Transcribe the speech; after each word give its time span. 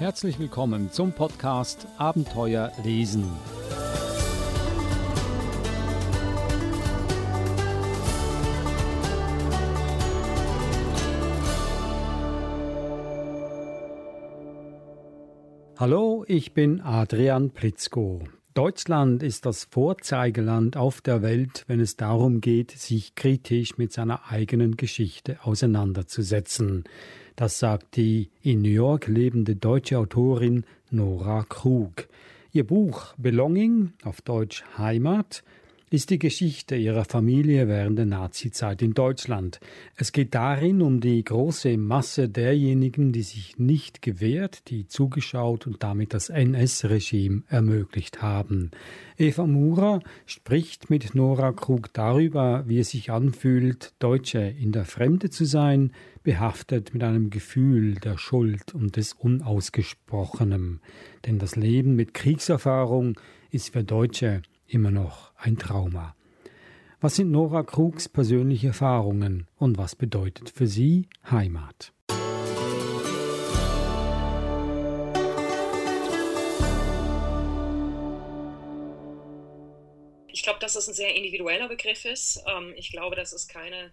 Herzlich 0.00 0.38
willkommen 0.38 0.90
zum 0.90 1.12
Podcast 1.12 1.86
Abenteuer 1.98 2.72
lesen. 2.82 3.22
Hallo, 15.76 16.24
ich 16.26 16.54
bin 16.54 16.80
Adrian 16.80 17.50
Plitzko. 17.50 18.22
Deutschland 18.54 19.22
ist 19.22 19.44
das 19.44 19.64
Vorzeigeland 19.70 20.78
auf 20.78 21.02
der 21.02 21.20
Welt, 21.20 21.64
wenn 21.66 21.78
es 21.78 21.96
darum 21.96 22.40
geht, 22.40 22.70
sich 22.70 23.14
kritisch 23.14 23.76
mit 23.76 23.92
seiner 23.92 24.30
eigenen 24.30 24.78
Geschichte 24.78 25.38
auseinanderzusetzen. 25.42 26.84
Das 27.40 27.58
sagt 27.58 27.96
die 27.96 28.28
in 28.42 28.60
New 28.60 28.68
York 28.68 29.06
lebende 29.06 29.56
deutsche 29.56 29.96
Autorin 29.96 30.66
Nora 30.90 31.46
Krug. 31.48 32.06
Ihr 32.52 32.66
Buch 32.66 33.14
Belonging, 33.16 33.94
auf 34.04 34.20
Deutsch 34.20 34.62
Heimat, 34.76 35.42
ist 35.92 36.10
die 36.10 36.20
Geschichte 36.20 36.76
ihrer 36.76 37.04
Familie 37.04 37.66
während 37.66 37.98
der 37.98 38.06
Nazizeit 38.06 38.80
in 38.80 38.94
Deutschland. 38.94 39.58
Es 39.96 40.12
geht 40.12 40.36
darin 40.36 40.82
um 40.82 41.00
die 41.00 41.24
große 41.24 41.76
Masse 41.76 42.28
derjenigen, 42.28 43.10
die 43.10 43.24
sich 43.24 43.58
nicht 43.58 44.00
gewehrt, 44.00 44.70
die 44.70 44.86
zugeschaut 44.86 45.66
und 45.66 45.82
damit 45.82 46.14
das 46.14 46.28
NS-Regime 46.28 47.42
ermöglicht 47.48 48.22
haben. 48.22 48.70
Eva 49.18 49.48
Murer 49.48 50.00
spricht 50.26 50.90
mit 50.90 51.16
Nora 51.16 51.50
Krug 51.50 51.92
darüber, 51.92 52.62
wie 52.68 52.78
es 52.78 52.90
sich 52.90 53.10
anfühlt, 53.10 53.92
Deutsche 53.98 54.38
in 54.38 54.70
der 54.70 54.84
Fremde 54.84 55.28
zu 55.28 55.44
sein, 55.44 55.90
behaftet 56.22 56.94
mit 56.94 57.02
einem 57.02 57.30
Gefühl 57.30 57.96
der 57.96 58.16
Schuld 58.16 58.76
und 58.76 58.94
des 58.94 59.14
Unausgesprochenem. 59.14 60.78
Denn 61.26 61.40
das 61.40 61.56
Leben 61.56 61.96
mit 61.96 62.14
Kriegserfahrung 62.14 63.18
ist 63.50 63.72
für 63.72 63.82
Deutsche 63.82 64.42
immer 64.72 64.90
noch 64.90 65.32
ein 65.36 65.58
Trauma. 65.58 66.14
Was 67.00 67.16
sind 67.16 67.30
Nora 67.30 67.62
Krugs 67.62 68.08
persönliche 68.08 68.68
Erfahrungen 68.68 69.48
und 69.56 69.78
was 69.78 69.96
bedeutet 69.96 70.50
für 70.50 70.66
sie 70.66 71.08
Heimat? 71.30 71.92
Ich 80.28 80.42
glaube, 80.42 80.60
dass 80.60 80.76
es 80.76 80.88
ein 80.88 80.94
sehr 80.94 81.14
individueller 81.14 81.68
Begriff 81.68 82.04
ist. 82.04 82.42
Ähm, 82.46 82.72
ich 82.76 82.90
glaube, 82.92 83.16
dass 83.16 83.32
es 83.32 83.48
keine 83.48 83.92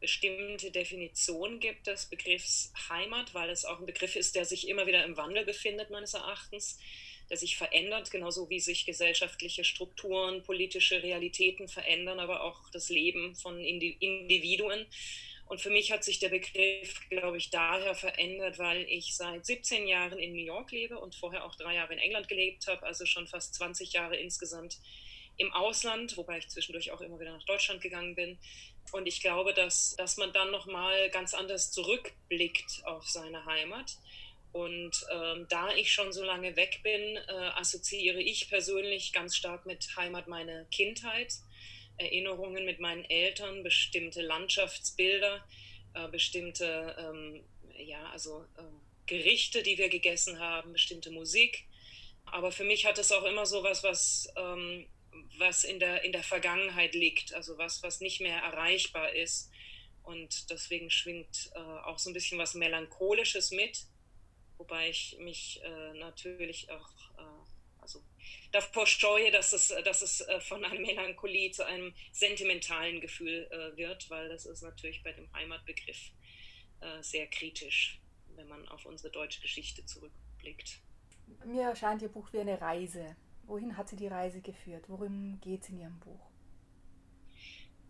bestimmte 0.00 0.70
Definition 0.70 1.60
gibt 1.60 1.86
des 1.86 2.06
Begriffs 2.06 2.72
Heimat, 2.88 3.34
weil 3.34 3.50
es 3.50 3.64
auch 3.64 3.80
ein 3.80 3.86
Begriff 3.86 4.16
ist, 4.16 4.34
der 4.34 4.44
sich 4.44 4.68
immer 4.68 4.86
wieder 4.86 5.04
im 5.04 5.16
Wandel 5.16 5.44
befindet, 5.44 5.90
meines 5.90 6.14
Erachtens 6.14 6.78
der 7.30 7.36
sich 7.36 7.56
verändert, 7.56 8.10
genauso 8.10 8.48
wie 8.48 8.60
sich 8.60 8.86
gesellschaftliche 8.86 9.64
Strukturen, 9.64 10.42
politische 10.42 11.02
Realitäten 11.02 11.68
verändern, 11.68 12.20
aber 12.20 12.42
auch 12.42 12.70
das 12.70 12.88
Leben 12.88 13.34
von 13.36 13.60
Individuen. 13.60 14.86
Und 15.46 15.62
für 15.62 15.70
mich 15.70 15.92
hat 15.92 16.04
sich 16.04 16.18
der 16.18 16.28
Begriff, 16.28 17.08
glaube 17.08 17.38
ich, 17.38 17.50
daher 17.50 17.94
verändert, 17.94 18.58
weil 18.58 18.82
ich 18.82 19.16
seit 19.16 19.46
17 19.46 19.86
Jahren 19.86 20.18
in 20.18 20.32
New 20.32 20.44
York 20.44 20.72
lebe 20.72 20.98
und 20.98 21.14
vorher 21.14 21.44
auch 21.44 21.54
drei 21.54 21.74
Jahre 21.74 21.94
in 21.94 21.98
England 21.98 22.28
gelebt 22.28 22.66
habe, 22.66 22.84
also 22.84 23.06
schon 23.06 23.26
fast 23.26 23.54
20 23.54 23.94
Jahre 23.94 24.16
insgesamt 24.16 24.78
im 25.38 25.52
Ausland, 25.52 26.16
wobei 26.16 26.38
ich 26.38 26.48
zwischendurch 26.48 26.90
auch 26.90 27.00
immer 27.00 27.18
wieder 27.18 27.32
nach 27.32 27.44
Deutschland 27.44 27.80
gegangen 27.80 28.14
bin. 28.14 28.38
Und 28.92 29.06
ich 29.06 29.22
glaube, 29.22 29.54
dass, 29.54 29.94
dass 29.96 30.16
man 30.16 30.32
dann 30.32 30.50
nochmal 30.50 31.08
ganz 31.10 31.32
anders 31.32 31.70
zurückblickt 31.72 32.82
auf 32.84 33.08
seine 33.08 33.44
Heimat 33.46 33.96
und 34.52 34.92
ähm, 35.12 35.46
da 35.48 35.74
ich 35.74 35.92
schon 35.92 36.12
so 36.12 36.24
lange 36.24 36.56
weg 36.56 36.80
bin, 36.82 37.16
äh, 37.16 37.50
assoziiere 37.54 38.20
ich 38.20 38.48
persönlich 38.48 39.12
ganz 39.12 39.36
stark 39.36 39.66
mit 39.66 39.96
Heimat 39.96 40.26
meine 40.26 40.66
Kindheit, 40.70 41.34
Erinnerungen 41.96 42.64
mit 42.64 42.80
meinen 42.80 43.04
Eltern, 43.04 43.62
bestimmte 43.62 44.22
Landschaftsbilder, 44.22 45.44
äh, 45.94 46.08
bestimmte 46.08 46.96
ähm, 46.98 47.44
ja, 47.76 48.10
also, 48.10 48.44
äh, 48.56 48.62
Gerichte, 49.06 49.62
die 49.62 49.78
wir 49.78 49.88
gegessen 49.88 50.38
haben, 50.38 50.72
bestimmte 50.72 51.10
Musik. 51.10 51.64
Aber 52.26 52.52
für 52.52 52.64
mich 52.64 52.84
hat 52.84 52.98
es 52.98 53.10
auch 53.10 53.24
immer 53.24 53.46
so 53.46 53.62
was, 53.62 53.82
was, 53.82 54.28
ähm, 54.36 54.86
was 55.38 55.64
in, 55.64 55.80
der, 55.80 56.04
in 56.04 56.12
der 56.12 56.22
Vergangenheit 56.22 56.94
liegt, 56.94 57.32
also 57.32 57.56
was, 57.56 57.82
was 57.82 58.00
nicht 58.00 58.20
mehr 58.20 58.38
erreichbar 58.38 59.14
ist. 59.14 59.50
Und 60.02 60.50
deswegen 60.50 60.90
schwingt 60.90 61.50
äh, 61.54 61.58
auch 61.58 61.98
so 61.98 62.10
ein 62.10 62.14
bisschen 62.14 62.38
was 62.38 62.54
Melancholisches 62.54 63.50
mit 63.50 63.78
wobei 64.58 64.90
ich 64.90 65.16
mich 65.20 65.60
äh, 65.62 65.94
natürlich 65.94 66.70
auch 66.70 66.90
äh, 67.16 67.48
also 67.80 68.02
davor 68.52 68.86
scheue, 68.86 69.30
dass 69.30 69.52
es, 69.52 69.68
dass 69.84 70.02
es 70.02 70.20
äh, 70.20 70.40
von 70.40 70.64
einer 70.64 70.78
Melancholie 70.78 71.50
zu 71.50 71.64
einem 71.64 71.94
sentimentalen 72.12 73.00
Gefühl 73.00 73.48
äh, 73.50 73.76
wird, 73.76 74.10
weil 74.10 74.28
das 74.28 74.44
ist 74.46 74.62
natürlich 74.62 75.02
bei 75.02 75.12
dem 75.12 75.32
Heimatbegriff 75.32 76.12
äh, 76.80 77.02
sehr 77.02 77.26
kritisch, 77.28 78.00
wenn 78.36 78.48
man 78.48 78.68
auf 78.68 78.84
unsere 78.84 79.10
deutsche 79.10 79.40
Geschichte 79.40 79.84
zurückblickt. 79.86 80.80
Mir 81.44 81.62
erscheint 81.62 82.02
Ihr 82.02 82.08
Buch 82.08 82.32
wie 82.32 82.40
eine 82.40 82.60
Reise. 82.60 83.16
Wohin 83.44 83.76
hat 83.76 83.88
Sie 83.88 83.96
die 83.96 84.08
Reise 84.08 84.40
geführt? 84.40 84.84
Worum 84.88 85.40
geht 85.40 85.62
es 85.62 85.68
in 85.70 85.80
Ihrem 85.80 85.98
Buch? 86.00 86.28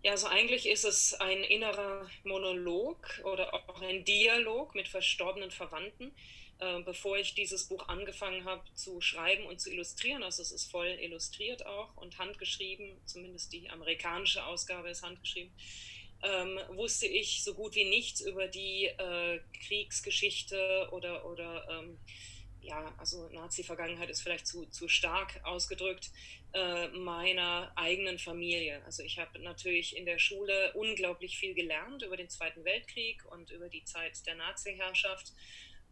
Ja, 0.05 0.13
also 0.13 0.29
eigentlich 0.29 0.69
ist 0.69 0.85
es 0.85 1.15
ein 1.15 1.43
innerer 1.43 2.09
Monolog 2.23 3.21
oder 3.25 3.53
auch 3.53 3.83
ein 3.83 4.05
Dialog 4.05 4.77
mit 4.77 4.87
verstorbenen 4.87 5.51
Verwandten, 5.51 6.13
äh, 6.61 6.81
bevor 6.83 7.17
ich 7.17 7.35
dieses 7.35 7.69
Buch 7.69 7.89
angefangen 7.89 8.45
habe 8.45 8.63
zu 8.75 9.01
schreiben 9.01 9.47
und 9.47 9.61
zu 9.61 9.71
illustrieren. 9.71 10.23
Also 10.23 10.43
es 10.43 10.51
ist 10.51 10.71
voll 10.71 10.89
illustriert 10.89 11.65
auch 11.67 11.97
und 11.97 12.19
handgeschrieben, 12.19 12.97
zumindest 13.05 13.53
die 13.53 13.71
amerikanische 13.71 14.45
Ausgabe 14.45 14.91
ist 14.91 15.03
handgeschrieben. 15.03 15.53
Ähm, 16.21 16.59
wusste 16.71 17.07
ich 17.07 17.45
so 17.45 17.55
gut 17.55 17.77
wie 17.77 17.85
nichts 17.85 18.21
über 18.21 18.49
die 18.49 18.87
äh, 18.87 19.39
Kriegsgeschichte 19.67 20.89
oder, 20.91 21.25
oder 21.27 21.69
ähm, 21.71 21.97
ja, 22.61 22.93
also 22.99 23.29
Nazi-Vergangenheit 23.29 24.11
ist 24.11 24.23
vielleicht 24.23 24.47
zu, 24.47 24.67
zu 24.67 24.89
stark 24.89 25.41
ausgedrückt, 25.45 26.11
äh, 26.53 26.89
meiner 26.89 27.73
eigenen 27.77 28.19
Familie. 28.19 28.83
Also 28.85 29.03
ich 29.03 29.19
habe 29.19 29.39
natürlich 29.39 29.97
in 29.97 30.07
der 30.07 30.19
Schule 30.19 30.73
unglaublich 30.75 31.39
viel 31.39 31.55
gelernt 31.55 32.03
über 32.03 32.17
den 32.17 32.29
Zweiten 32.29 32.65
Weltkrieg 32.65 33.25
und 33.27 33.51
über 33.51 33.69
die 33.69 33.85
Zeit 33.85 34.27
der 34.27 34.35
Nazi-Herrschaft 34.35 35.33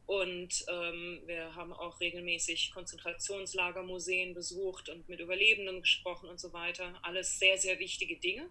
und 0.07 0.65
ähm, 0.69 1.21
wir 1.27 1.55
haben 1.57 1.73
auch 1.73 2.01
regelmäßig 2.01 2.71
Konzentrationslagermuseen 2.73 4.35
besucht 4.35 4.89
und 4.89 5.09
mit 5.09 5.19
Überlebenden 5.19 5.81
gesprochen 5.81 6.29
und 6.29 6.39
so 6.39 6.53
weiter. 6.53 6.99
Alles 7.03 7.41
sehr, 7.41 7.59
sehr 7.59 7.81
wichtige 7.81 8.17
Dinge, 8.17 8.49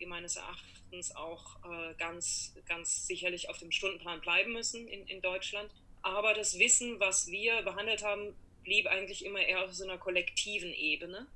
die 0.00 0.06
meines 0.06 0.36
Erachtens 0.36 1.14
auch 1.14 1.56
äh, 1.64 1.94
ganz, 1.98 2.54
ganz 2.66 3.06
sicherlich 3.06 3.50
auf 3.50 3.58
dem 3.58 3.70
Stundenplan 3.70 4.22
bleiben 4.22 4.54
müssen 4.54 4.88
in, 4.88 5.06
in 5.06 5.20
Deutschland. 5.20 5.70
Aber 6.00 6.32
das 6.32 6.58
Wissen, 6.58 6.98
was 7.00 7.26
wir 7.26 7.60
behandelt 7.62 8.02
haben, 8.02 8.34
blieb 8.62 8.86
eigentlich 8.86 9.26
immer 9.26 9.40
eher 9.40 9.62
auf 9.62 9.74
so 9.74 9.84
einer 9.84 9.98
kollektiven 9.98 10.72
Ebene 10.72 11.26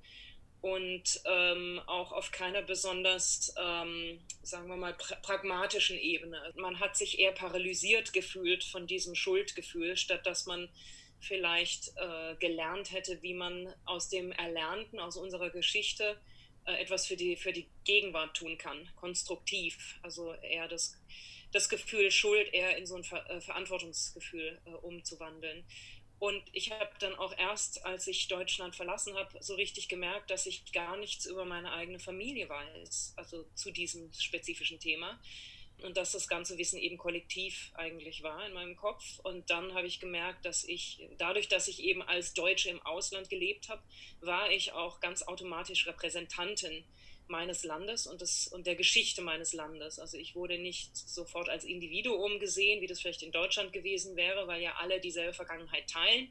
und 0.61 1.21
ähm, 1.25 1.81
auch 1.87 2.13
auf 2.13 2.33
keiner 2.33 2.63
besonders, 2.63 3.55
ähm, 3.59 4.21
sagen 4.43 4.69
wir 4.69 4.77
mal, 4.77 4.95
pra 4.95 5.15
pragmatischen 5.17 5.99
Ebene. 5.99 6.53
Man 6.57 6.81
hat 6.81 6.97
sich 6.97 7.19
eher 7.19 7.33
paralysiert 7.33 8.13
gefühlt 8.13 8.65
von 8.65 8.87
diesem 8.87 9.15
Schuldgefühl, 9.15 9.97
statt 9.97 10.27
dass 10.27 10.47
man 10.47 10.69
vielleicht 11.21 11.93
äh, 11.97 12.35
gelernt 12.37 12.93
hätte, 12.93 13.23
wie 13.23 13.35
man 13.35 13.73
aus 13.85 14.09
dem 14.09 14.33
Erlernten, 14.33 14.99
aus 14.99 15.17
unserer 15.17 15.51
Geschichte 15.51 16.21
äh, 16.65 16.83
etwas 16.83 17.07
für 17.07 17.17
die, 17.17 17.37
für 17.37 17.53
die 17.53 17.69
Gegenwart 17.85 18.37
tun 18.37 18.59
kann, 18.59 18.89
konstruktiv. 18.97 19.99
Also 20.03 20.35
eher 20.35 20.69
das, 20.69 20.97
das 21.53 21.69
Gefühl 21.69 22.11
Schuld 22.11 22.53
eher 22.53 22.77
in 22.77 22.87
so 22.87 22.97
ein 22.97 23.05
Ver 23.05 23.29
äh, 23.31 23.41
Verantwortungsgefühl 23.41 24.61
äh, 24.65 24.71
umzuwandeln. 24.71 25.65
Und 26.19 26.43
ich 26.53 26.73
habe 26.73 26.91
dann 26.99 27.15
auch 27.15 27.37
erst, 27.39 27.85
als 27.87 28.07
ich 28.09 28.27
Deutschland 28.27 28.75
verlassen 28.75 29.15
habe, 29.17 29.41
so 29.41 29.55
richtig 29.55 29.89
gemerkt, 29.89 30.31
dass 30.31 30.47
ich 30.47 30.73
gar 30.73 30.97
nichts 30.97 31.27
über 31.27 31.45
meine 31.45 31.73
eigene 31.73 32.01
Familie 32.01 32.49
weiß, 32.49 33.15
also 33.17 33.45
zu 33.55 33.71
diesem 33.71 34.13
spezifischen 34.13 34.81
Thema. 34.81 35.21
Und 35.85 35.97
dass 35.97 36.11
das 36.11 36.27
ganze 36.27 36.59
Wissen 36.59 36.81
eben 36.81 36.99
kollektiv 36.99 37.71
eigentlich 37.75 38.25
war 38.25 38.45
in 38.45 38.53
meinem 38.53 38.75
Kopf. 38.75 39.21
Und 39.23 39.49
dann 39.49 39.75
habe 39.75 39.87
ich 39.87 40.01
gemerkt, 40.01 40.45
dass 40.45 40.65
ich, 40.65 41.09
dadurch, 41.19 41.47
dass 41.47 41.69
ich 41.69 41.85
eben 41.85 42.03
als 42.03 42.35
Deutsche 42.35 42.71
im 42.71 42.83
Ausland 42.83 43.31
gelebt 43.31 43.69
habe, 43.69 43.81
war 44.21 44.51
ich 44.51 44.73
auch 44.73 44.99
ganz 44.99 45.23
automatisch 45.23 45.87
Repräsentantin 45.87 46.85
meines 47.29 47.65
Landes 47.65 48.07
und, 48.07 48.21
des, 48.21 48.49
und 48.49 48.67
der 48.67 48.77
Geschichte 48.77 49.23
meines 49.23 49.53
Landes. 49.53 49.99
Also 49.99 50.17
ich 50.17 50.35
wurde 50.35 50.59
nicht 50.59 50.97
sofort 50.97 51.49
als 51.49 51.65
Individuum 51.65 52.39
gesehen, 52.39 52.81
wie 52.81 52.87
das 52.87 53.01
vielleicht 53.01 53.23
in 53.23 53.33
Deutschland 53.33 53.73
gewesen 53.73 54.17
wäre, 54.17 54.47
weil 54.47 54.63
ja 54.63 54.75
alle 54.77 55.01
dieselbe 55.01 55.33
Vergangenheit 55.33 55.89
teilen, 55.89 56.29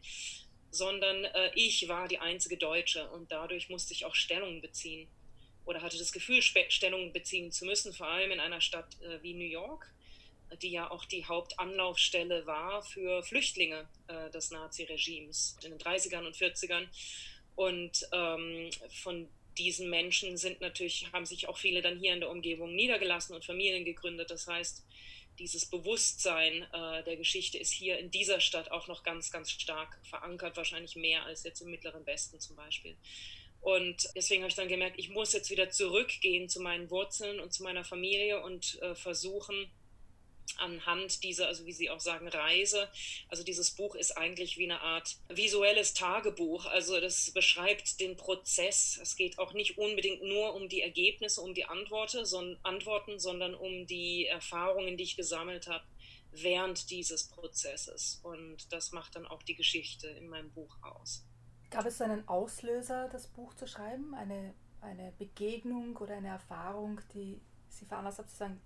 sondern 0.72 1.26
äh, 1.26 1.52
ich 1.56 1.88
war 1.88 2.08
die 2.08 2.20
einzige 2.20 2.58
Deutsche 2.58 3.10
und 3.12 3.32
dadurch 3.32 3.70
musste 3.70 3.94
ich 3.94 4.06
auch 4.06 4.16
Stellung 4.16 4.62
beziehen 4.62 5.08
oder 5.66 5.82
hatte 5.82 5.98
das 5.98 6.12
Gefühl, 6.12 6.42
Stellung 6.42 7.12
beziehen 7.12 7.52
zu 7.52 7.66
müssen, 7.66 7.94
vor 7.94 8.08
allem 8.08 8.32
in 8.32 8.40
einer 8.40 8.62
Stadt 8.62 9.00
äh, 9.02 9.22
wie 9.22 9.34
New 9.34 9.46
York, 9.46 9.92
die 10.62 10.72
ja 10.72 10.90
auch 10.90 11.04
die 11.06 11.26
Hauptanlaufstelle 11.26 12.46
war 12.46 12.82
für 12.82 13.22
Flüchtlinge 13.22 13.88
äh, 14.08 14.30
des 14.32 14.50
Naziregimes 14.52 15.58
in 15.64 15.72
den 15.72 15.80
30ern 15.80 16.26
und 16.26 16.36
40ern. 16.36 16.88
Und 17.56 18.08
ähm, 18.14 18.70
von 19.02 19.28
diesen 19.58 19.90
Menschen 19.90 20.38
sind 20.38 20.62
natürlich, 20.62 21.08
haben 21.14 21.26
sich 21.26 21.48
auch 21.48 21.58
viele 21.58 21.82
dann 21.82 22.00
hier 22.00 22.14
in 22.14 22.20
der 22.20 22.30
Umgebung 22.30 22.76
niedergelassen 22.76 23.36
und 23.36 23.46
Familien 23.46 23.86
gegründet. 23.86 24.32
Das 24.32 24.48
heißt, 24.48 24.86
dieses 25.40 25.66
Bewusstsein 25.66 26.64
äh, 26.74 27.04
der 27.04 27.18
Geschichte 27.18 27.58
ist 27.58 27.72
hier 27.72 27.98
in 28.00 28.10
dieser 28.10 28.40
Stadt 28.40 28.72
auch 28.72 28.88
noch 28.88 29.04
ganz, 29.04 29.32
ganz 29.32 29.52
stark 29.52 30.00
verankert, 30.04 30.58
wahrscheinlich 30.58 30.96
mehr 30.96 31.26
als 31.26 31.44
jetzt 31.44 31.62
im 31.62 31.70
Mittleren 31.70 32.06
Westen 32.06 32.40
zum 32.40 32.56
Beispiel. 32.56 32.96
Und 33.62 34.08
deswegen 34.16 34.44
habe 34.44 34.50
ich 34.50 34.56
dann 34.56 34.68
gemerkt, 34.68 34.98
ich 34.98 35.10
muss 35.10 35.34
jetzt 35.34 35.50
wieder 35.50 35.70
zurückgehen 35.70 36.48
zu 36.50 36.62
meinen 36.62 36.90
Wurzeln 36.90 37.40
und 37.40 37.54
zu 37.54 37.64
meiner 37.64 37.84
Familie 37.84 38.42
und 38.44 38.82
äh, 38.82 38.96
versuchen, 38.96 39.70
anhand 40.58 41.24
dieser, 41.24 41.48
also 41.48 41.66
wie 41.66 41.74
Sie 41.74 41.90
auch 41.90 42.00
sagen, 42.00 42.28
Reise. 42.28 42.90
Also 43.30 43.44
dieses 43.44 43.72
Buch 43.72 43.96
ist 43.96 44.18
eigentlich 44.18 44.58
wie 44.58 44.66
eine 44.66 44.82
Art 44.82 45.18
visuelles 45.30 45.94
Tagebuch. 45.94 46.66
Also 46.66 47.00
das 47.00 47.32
beschreibt 47.32 48.00
den 48.00 48.18
Prozess. 48.18 49.00
Es 49.02 49.16
geht 49.16 49.40
auch 49.40 49.54
nicht 49.54 49.78
unbedingt 49.78 50.24
nur 50.24 50.56
um 50.56 50.70
die 50.70 50.82
Ergebnisse, 50.82 51.42
um 51.42 51.54
die 51.54 51.66
Antworten, 51.66 52.26
sondern 52.26 53.56
um 53.56 53.88
die 53.88 54.26
Erfahrungen, 54.26 54.98
die 54.98 55.04
ich 55.04 55.18
gesammelt 55.18 55.68
habe 55.68 55.84
während 56.32 56.90
dieses 56.90 57.28
Prozesses. 57.28 58.20
Und 58.24 58.72
das 58.72 58.92
macht 58.92 59.16
dann 59.16 59.26
auch 59.26 59.44
die 59.44 59.56
Geschichte 59.56 60.08
in 60.08 60.28
meinem 60.28 60.52
Buch 60.52 60.78
aus. 60.82 61.26
Gab 61.70 61.86
es 61.86 62.02
einen 62.02 62.28
Auslöser, 62.28 63.10
das 63.10 63.28
Buch 63.28 63.54
zu 63.56 63.68
schreiben? 63.68 64.14
Eine, 64.14 64.54
eine 64.82 65.14
Begegnung 65.18 65.98
oder 65.98 66.16
eine 66.16 66.30
Erfahrung, 66.30 67.02
die 67.14 67.42
Sie 67.70 67.86
veranlasst 67.86 68.20
hat 68.20 68.30
zu 68.30 68.38
sagen, 68.38 68.62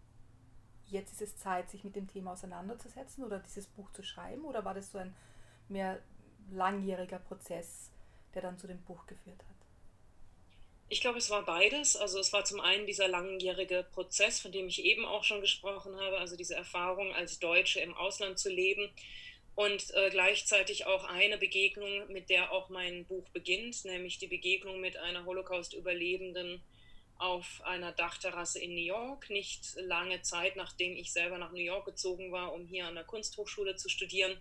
jetzt 0.91 1.13
ist 1.13 1.21
es 1.21 1.37
Zeit, 1.37 1.69
sich 1.69 1.83
mit 1.83 1.95
dem 1.95 2.07
Thema 2.07 2.33
auseinanderzusetzen 2.33 3.23
oder 3.23 3.39
dieses 3.39 3.67
Buch 3.67 3.91
zu 3.91 4.03
schreiben? 4.03 4.45
Oder 4.45 4.63
war 4.65 4.73
das 4.73 4.91
so 4.91 4.97
ein 4.97 5.15
mehr 5.69 5.99
langjähriger 6.51 7.19
Prozess, 7.19 7.89
der 8.33 8.41
dann 8.41 8.57
zu 8.57 8.67
dem 8.67 8.81
Buch 8.83 9.07
geführt 9.07 9.39
hat? 9.39 9.61
Ich 10.89 10.99
glaube, 10.99 11.19
es 11.19 11.29
war 11.29 11.45
beides. 11.45 11.95
Also 11.95 12.19
es 12.19 12.33
war 12.33 12.43
zum 12.43 12.59
einen 12.59 12.85
dieser 12.85 13.07
langjährige 13.07 13.85
Prozess, 13.93 14.41
von 14.41 14.51
dem 14.51 14.67
ich 14.67 14.83
eben 14.83 15.05
auch 15.05 15.23
schon 15.23 15.39
gesprochen 15.39 15.95
habe, 15.95 16.17
also 16.17 16.35
diese 16.35 16.55
Erfahrung 16.55 17.13
als 17.13 17.39
Deutsche 17.39 17.79
im 17.79 17.93
Ausland 17.93 18.37
zu 18.37 18.49
leben 18.49 18.89
und 19.55 19.93
äh, 19.93 20.09
gleichzeitig 20.09 20.85
auch 20.85 21.05
eine 21.05 21.37
Begegnung, 21.37 22.11
mit 22.11 22.29
der 22.29 22.51
auch 22.51 22.69
mein 22.69 23.05
Buch 23.05 23.27
beginnt, 23.29 23.85
nämlich 23.85 24.17
die 24.17 24.27
Begegnung 24.27 24.81
mit 24.81 24.97
einer 24.97 25.25
Holocaust-Überlebenden 25.25 26.61
auf 27.21 27.61
einer 27.65 27.91
Dachterrasse 27.91 28.59
in 28.59 28.73
New 28.73 28.81
York, 28.81 29.29
nicht 29.29 29.75
lange 29.75 30.21
Zeit 30.23 30.55
nachdem 30.55 30.95
ich 30.95 31.13
selber 31.13 31.37
nach 31.37 31.51
New 31.51 31.59
York 31.59 31.85
gezogen 31.85 32.31
war, 32.31 32.51
um 32.53 32.65
hier 32.65 32.87
an 32.87 32.95
der 32.95 33.03
Kunsthochschule 33.03 33.75
zu 33.75 33.89
studieren. 33.89 34.35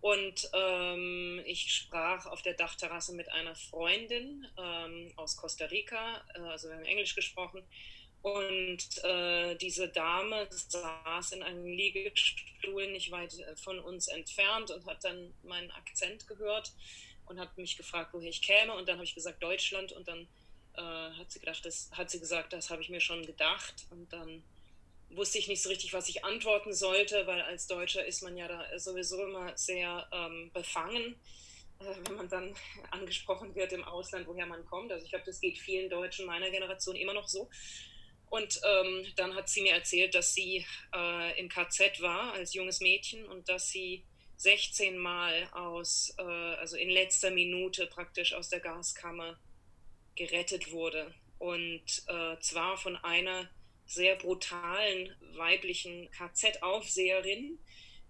Und 0.00 0.48
ähm, 0.52 1.40
ich 1.44 1.72
sprach 1.72 2.26
auf 2.26 2.42
der 2.42 2.54
Dachterrasse 2.54 3.14
mit 3.14 3.30
einer 3.30 3.54
Freundin 3.54 4.46
ähm, 4.56 5.12
aus 5.16 5.36
Costa 5.36 5.66
Rica, 5.66 6.24
äh, 6.34 6.40
also 6.40 6.68
wir 6.68 6.76
haben 6.76 6.84
Englisch 6.84 7.14
gesprochen. 7.14 7.62
Und 8.20 9.04
äh, 9.04 9.54
diese 9.56 9.88
Dame 9.88 10.48
saß 10.50 11.32
in 11.32 11.44
einem 11.44 11.66
Liegestuhl 11.66 12.90
nicht 12.90 13.12
weit 13.12 13.38
äh, 13.38 13.56
von 13.56 13.78
uns 13.78 14.08
entfernt 14.08 14.72
und 14.72 14.86
hat 14.86 15.04
dann 15.04 15.32
meinen 15.44 15.70
Akzent 15.70 16.26
gehört 16.26 16.72
und 17.26 17.38
hat 17.38 17.56
mich 17.56 17.76
gefragt, 17.76 18.10
woher 18.12 18.28
ich 18.28 18.42
käme. 18.42 18.74
Und 18.74 18.88
dann 18.88 18.96
habe 18.96 19.04
ich 19.04 19.14
gesagt, 19.14 19.42
Deutschland. 19.42 19.92
Und 19.92 20.08
dann 20.08 20.26
äh, 20.78 21.18
hat 21.18 21.30
sie 21.30 21.40
gedacht, 21.40 21.64
das 21.64 21.90
hat 21.92 22.10
sie 22.10 22.20
gesagt, 22.20 22.52
das 22.52 22.70
habe 22.70 22.82
ich 22.82 22.88
mir 22.88 23.00
schon 23.00 23.26
gedacht. 23.26 23.86
Und 23.90 24.12
dann 24.12 24.44
wusste 25.10 25.38
ich 25.38 25.48
nicht 25.48 25.62
so 25.62 25.68
richtig, 25.68 25.92
was 25.92 26.08
ich 26.08 26.24
antworten 26.24 26.72
sollte, 26.72 27.26
weil 27.26 27.40
als 27.40 27.66
Deutscher 27.66 28.04
ist 28.04 28.22
man 28.22 28.36
ja 28.36 28.48
da 28.48 28.78
sowieso 28.78 29.22
immer 29.24 29.56
sehr 29.56 30.08
ähm, 30.12 30.50
befangen, 30.52 31.16
äh, 31.80 31.94
wenn 32.06 32.16
man 32.16 32.28
dann 32.28 32.54
angesprochen 32.90 33.54
wird 33.54 33.72
im 33.72 33.84
Ausland, 33.84 34.26
woher 34.26 34.46
man 34.46 34.64
kommt. 34.66 34.92
Also 34.92 35.04
ich 35.04 35.10
glaube, 35.10 35.26
das 35.26 35.40
geht 35.40 35.58
vielen 35.58 35.90
Deutschen 35.90 36.26
meiner 36.26 36.50
Generation 36.50 36.96
immer 36.96 37.14
noch 37.14 37.28
so. 37.28 37.50
Und 38.30 38.60
ähm, 38.62 39.06
dann 39.16 39.34
hat 39.34 39.48
sie 39.48 39.62
mir 39.62 39.72
erzählt, 39.72 40.14
dass 40.14 40.34
sie 40.34 40.64
äh, 40.94 41.40
im 41.40 41.48
KZ 41.48 42.00
war 42.02 42.34
als 42.34 42.52
junges 42.52 42.80
Mädchen 42.80 43.26
und 43.26 43.48
dass 43.48 43.70
sie 43.70 44.04
16 44.36 44.98
Mal 44.98 45.48
aus, 45.52 46.14
äh, 46.18 46.22
also 46.22 46.76
in 46.76 46.90
letzter 46.90 47.30
Minute 47.30 47.86
praktisch 47.86 48.34
aus 48.34 48.50
der 48.50 48.60
Gaskammer 48.60 49.38
gerettet 50.18 50.72
wurde. 50.72 51.14
Und 51.38 52.02
äh, 52.08 52.38
zwar 52.40 52.76
von 52.76 52.96
einer 52.96 53.48
sehr 53.86 54.16
brutalen 54.16 55.14
weiblichen 55.36 56.10
KZ-Aufseherin, 56.10 57.58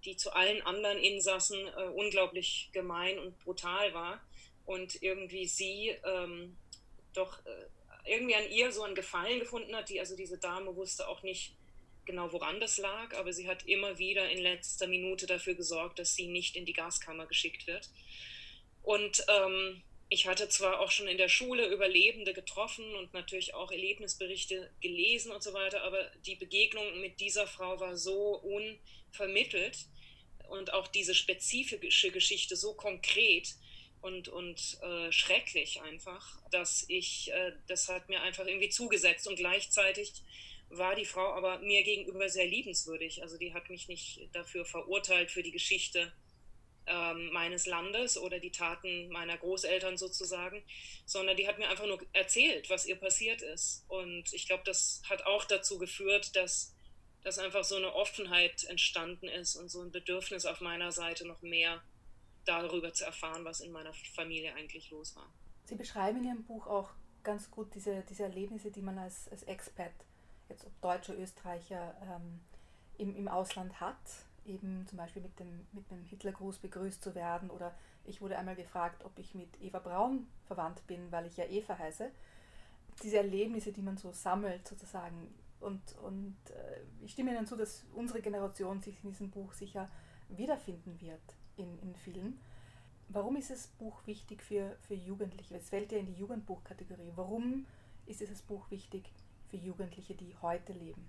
die 0.04 0.16
zu 0.16 0.32
allen 0.32 0.62
anderen 0.62 0.98
Insassen 0.98 1.58
äh, 1.66 1.84
unglaublich 1.94 2.70
gemein 2.72 3.18
und 3.18 3.38
brutal 3.38 3.92
war. 3.94 4.20
Und 4.64 5.02
irgendwie 5.02 5.46
sie 5.46 5.94
ähm, 6.04 6.56
doch 7.14 7.38
äh, 7.46 8.12
irgendwie 8.12 8.34
an 8.34 8.50
ihr 8.50 8.72
so 8.72 8.82
einen 8.82 8.94
Gefallen 8.94 9.40
gefunden 9.40 9.76
hat. 9.76 9.88
Die, 9.90 10.00
also 10.00 10.16
diese 10.16 10.38
Dame 10.38 10.74
wusste 10.74 11.08
auch 11.08 11.22
nicht 11.22 11.54
genau, 12.06 12.32
woran 12.32 12.58
das 12.58 12.78
lag, 12.78 13.14
aber 13.16 13.32
sie 13.34 13.48
hat 13.48 13.66
immer 13.66 13.98
wieder 13.98 14.30
in 14.30 14.38
letzter 14.38 14.86
Minute 14.86 15.26
dafür 15.26 15.54
gesorgt, 15.54 15.98
dass 15.98 16.14
sie 16.14 16.26
nicht 16.26 16.56
in 16.56 16.64
die 16.64 16.72
Gaskammer 16.72 17.26
geschickt 17.26 17.66
wird. 17.66 17.90
Und 18.82 19.22
ähm, 19.28 19.82
ich 20.10 20.26
hatte 20.26 20.48
zwar 20.48 20.80
auch 20.80 20.90
schon 20.90 21.06
in 21.06 21.18
der 21.18 21.28
Schule 21.28 21.66
Überlebende 21.66 22.32
getroffen 22.32 22.94
und 22.94 23.12
natürlich 23.12 23.54
auch 23.54 23.70
Erlebnisberichte 23.70 24.70
gelesen 24.80 25.32
und 25.32 25.42
so 25.42 25.52
weiter, 25.52 25.82
aber 25.82 26.02
die 26.26 26.34
Begegnung 26.34 27.00
mit 27.00 27.20
dieser 27.20 27.46
Frau 27.46 27.78
war 27.78 27.96
so 27.96 28.36
unvermittelt 28.38 29.86
und 30.48 30.72
auch 30.72 30.88
diese 30.88 31.14
spezifische 31.14 32.10
Geschichte 32.10 32.56
so 32.56 32.72
konkret 32.72 33.54
und, 34.00 34.28
und 34.28 34.78
äh, 34.82 35.12
schrecklich 35.12 35.82
einfach, 35.82 36.40
dass 36.50 36.86
ich, 36.88 37.30
äh, 37.32 37.52
das 37.66 37.88
hat 37.88 38.08
mir 38.08 38.22
einfach 38.22 38.46
irgendwie 38.46 38.70
zugesetzt 38.70 39.28
und 39.28 39.36
gleichzeitig 39.36 40.12
war 40.70 40.94
die 40.94 41.04
Frau 41.04 41.32
aber 41.32 41.58
mir 41.58 41.82
gegenüber 41.82 42.28
sehr 42.28 42.46
liebenswürdig. 42.46 43.22
Also 43.22 43.38
die 43.38 43.52
hat 43.52 43.68
mich 43.70 43.88
nicht 43.88 44.28
dafür 44.32 44.64
verurteilt 44.64 45.30
für 45.30 45.42
die 45.42 45.50
Geschichte 45.50 46.12
ähm, 46.88 47.30
meines 47.32 47.66
Landes 47.66 48.18
oder 48.18 48.38
die 48.38 48.50
Taten 48.50 49.08
meiner 49.10 49.36
Großeltern 49.36 49.96
sozusagen, 49.96 50.62
sondern 51.04 51.36
die 51.36 51.46
hat 51.46 51.58
mir 51.58 51.68
einfach 51.68 51.86
nur 51.86 52.00
erzählt, 52.12 52.70
was 52.70 52.86
ihr 52.86 52.96
passiert 52.96 53.42
ist. 53.42 53.84
Und 53.88 54.32
ich 54.32 54.46
glaube, 54.46 54.62
das 54.64 55.02
hat 55.08 55.26
auch 55.26 55.44
dazu 55.44 55.78
geführt, 55.78 56.34
dass, 56.36 56.74
dass 57.22 57.38
einfach 57.38 57.64
so 57.64 57.76
eine 57.76 57.94
Offenheit 57.94 58.64
entstanden 58.64 59.28
ist 59.28 59.56
und 59.56 59.68
so 59.68 59.82
ein 59.82 59.90
Bedürfnis 59.90 60.46
auf 60.46 60.60
meiner 60.60 60.92
Seite 60.92 61.26
noch 61.26 61.42
mehr 61.42 61.82
darüber 62.44 62.92
zu 62.92 63.04
erfahren, 63.04 63.44
was 63.44 63.60
in 63.60 63.72
meiner 63.72 63.92
Familie 64.14 64.54
eigentlich 64.54 64.90
los 64.90 65.14
war. 65.16 65.30
Sie 65.64 65.74
beschreiben 65.74 66.18
in 66.18 66.24
Ihrem 66.24 66.44
Buch 66.44 66.66
auch 66.66 66.90
ganz 67.22 67.50
gut 67.50 67.74
diese, 67.74 68.02
diese 68.08 68.22
Erlebnisse, 68.22 68.70
die 68.70 68.80
man 68.80 68.98
als, 68.98 69.28
als 69.28 69.42
Expat, 69.42 69.92
jetzt 70.48 70.64
ob 70.64 70.80
Deutscher, 70.80 71.18
Österreicher, 71.18 71.94
ähm, 72.02 72.40
im, 72.96 73.14
im 73.16 73.28
Ausland 73.28 73.80
hat 73.80 73.96
eben 74.48 74.86
zum 74.86 74.98
Beispiel 74.98 75.22
mit 75.22 75.38
dem, 75.38 75.66
mit 75.72 75.90
dem 75.90 76.04
Hitlergruß 76.04 76.58
begrüßt 76.58 77.02
zu 77.02 77.14
werden. 77.14 77.50
Oder 77.50 77.74
ich 78.04 78.20
wurde 78.20 78.38
einmal 78.38 78.56
gefragt, 78.56 79.04
ob 79.04 79.18
ich 79.18 79.34
mit 79.34 79.60
Eva 79.60 79.78
Braun 79.78 80.26
verwandt 80.46 80.86
bin, 80.86 81.12
weil 81.12 81.26
ich 81.26 81.36
ja 81.36 81.44
Eva 81.44 81.78
heiße. 81.78 82.10
Diese 83.02 83.18
Erlebnisse, 83.18 83.72
die 83.72 83.82
man 83.82 83.96
so 83.96 84.12
sammelt 84.12 84.66
sozusagen. 84.66 85.34
Und, 85.60 85.80
und 86.02 86.36
äh, 86.50 86.80
ich 87.04 87.12
stimme 87.12 87.32
Ihnen 87.32 87.46
zu, 87.46 87.56
dass 87.56 87.84
unsere 87.94 88.20
Generation 88.20 88.80
sich 88.80 89.02
in 89.02 89.10
diesem 89.10 89.30
Buch 89.30 89.52
sicher 89.52 89.88
wiederfinden 90.28 91.00
wird 91.00 91.20
in, 91.56 91.78
in 91.80 91.94
vielen. 91.94 92.40
Warum 93.08 93.36
ist 93.36 93.50
das 93.50 93.66
Buch 93.66 94.06
wichtig 94.06 94.42
für, 94.42 94.76
für 94.80 94.94
Jugendliche? 94.94 95.56
Es 95.56 95.70
fällt 95.70 95.92
ja 95.92 95.98
in 95.98 96.06
die 96.06 96.14
Jugendbuchkategorie. 96.14 97.12
Warum 97.16 97.66
ist 98.06 98.20
dieses 98.20 98.42
Buch 98.42 98.70
wichtig 98.70 99.10
für 99.48 99.56
Jugendliche, 99.56 100.14
die 100.14 100.36
heute 100.42 100.72
leben? 100.72 101.06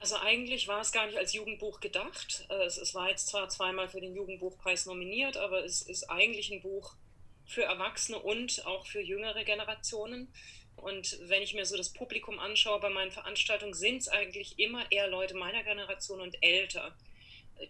Also 0.00 0.16
eigentlich 0.16 0.66
war 0.66 0.80
es 0.80 0.92
gar 0.92 1.06
nicht 1.06 1.18
als 1.18 1.34
Jugendbuch 1.34 1.80
gedacht. 1.80 2.46
Äh, 2.48 2.64
es, 2.64 2.78
es, 2.78 2.94
war 2.94 3.10
jetzt 3.10 3.28
zwar 3.28 3.48
zweimal 3.50 3.88
für 3.88 4.00
den 4.00 4.16
Jugendbuchpreis 4.16 4.86
nominiert, 4.86 5.36
aber 5.36 5.62
es 5.64 5.82
ist 5.82 6.04
eigentlich 6.04 6.50
ein 6.50 6.62
Buch 6.62 6.94
für 7.44 7.64
Erwachsene 7.64 8.18
und 8.18 8.64
auch 8.66 8.86
für 8.86 9.02
jüngere 9.02 9.44
Generationen. 9.44 10.32
Und 10.76 11.18
wenn 11.28 11.42
ich 11.42 11.52
mir 11.52 11.66
so 11.66 11.76
das 11.76 11.92
Publikum 11.92 12.38
anschaue 12.38 12.80
bei 12.80 12.88
meinen 12.88 13.12
Veranstaltungen, 13.12 13.74
sind 13.74 13.98
es 13.98 14.08
eigentlich 14.08 14.58
immer 14.58 14.90
eher 14.90 15.06
Leute 15.06 15.34
meiner 15.34 15.62
Generation 15.62 16.22
und 16.22 16.36
älter, 16.40 16.96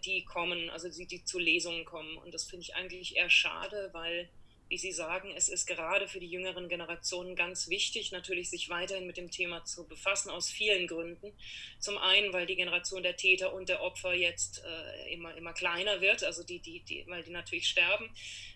die 0.05 0.23
kommen, 0.23 0.69
also 0.69 0.87
die, 0.87 1.05
die 1.05 1.25
zu 1.25 1.37
Lesungen 1.37 1.83
kommen. 1.83 2.17
Und 2.17 2.33
das 2.33 2.45
finde 2.45 2.63
ich 2.63 2.75
eigentlich 2.75 3.17
eher 3.17 3.29
schade, 3.29 3.89
weil 3.91 4.29
wie 4.71 4.77
Sie 4.77 4.93
sagen, 4.93 5.33
es 5.35 5.49
ist 5.49 5.65
gerade 5.65 6.07
für 6.07 6.21
die 6.21 6.29
jüngeren 6.29 6.69
Generationen 6.69 7.35
ganz 7.35 7.67
wichtig, 7.67 8.13
natürlich 8.13 8.49
sich 8.49 8.69
weiterhin 8.69 9.05
mit 9.05 9.17
dem 9.17 9.29
Thema 9.29 9.65
zu 9.65 9.85
befassen, 9.85 10.29
aus 10.29 10.49
vielen 10.49 10.87
Gründen. 10.87 11.33
Zum 11.77 11.97
einen, 11.97 12.31
weil 12.31 12.45
die 12.45 12.55
Generation 12.55 13.03
der 13.03 13.17
Täter 13.17 13.53
und 13.53 13.67
der 13.67 13.81
Opfer 13.81 14.13
jetzt 14.13 14.63
äh, 14.63 15.13
immer, 15.13 15.35
immer 15.35 15.51
kleiner 15.51 15.99
wird, 15.99 16.23
also 16.23 16.41
die, 16.43 16.59
die, 16.59 16.79
die, 16.85 17.05
weil 17.07 17.21
die 17.21 17.31
natürlich 17.31 17.67
sterben 17.67 18.09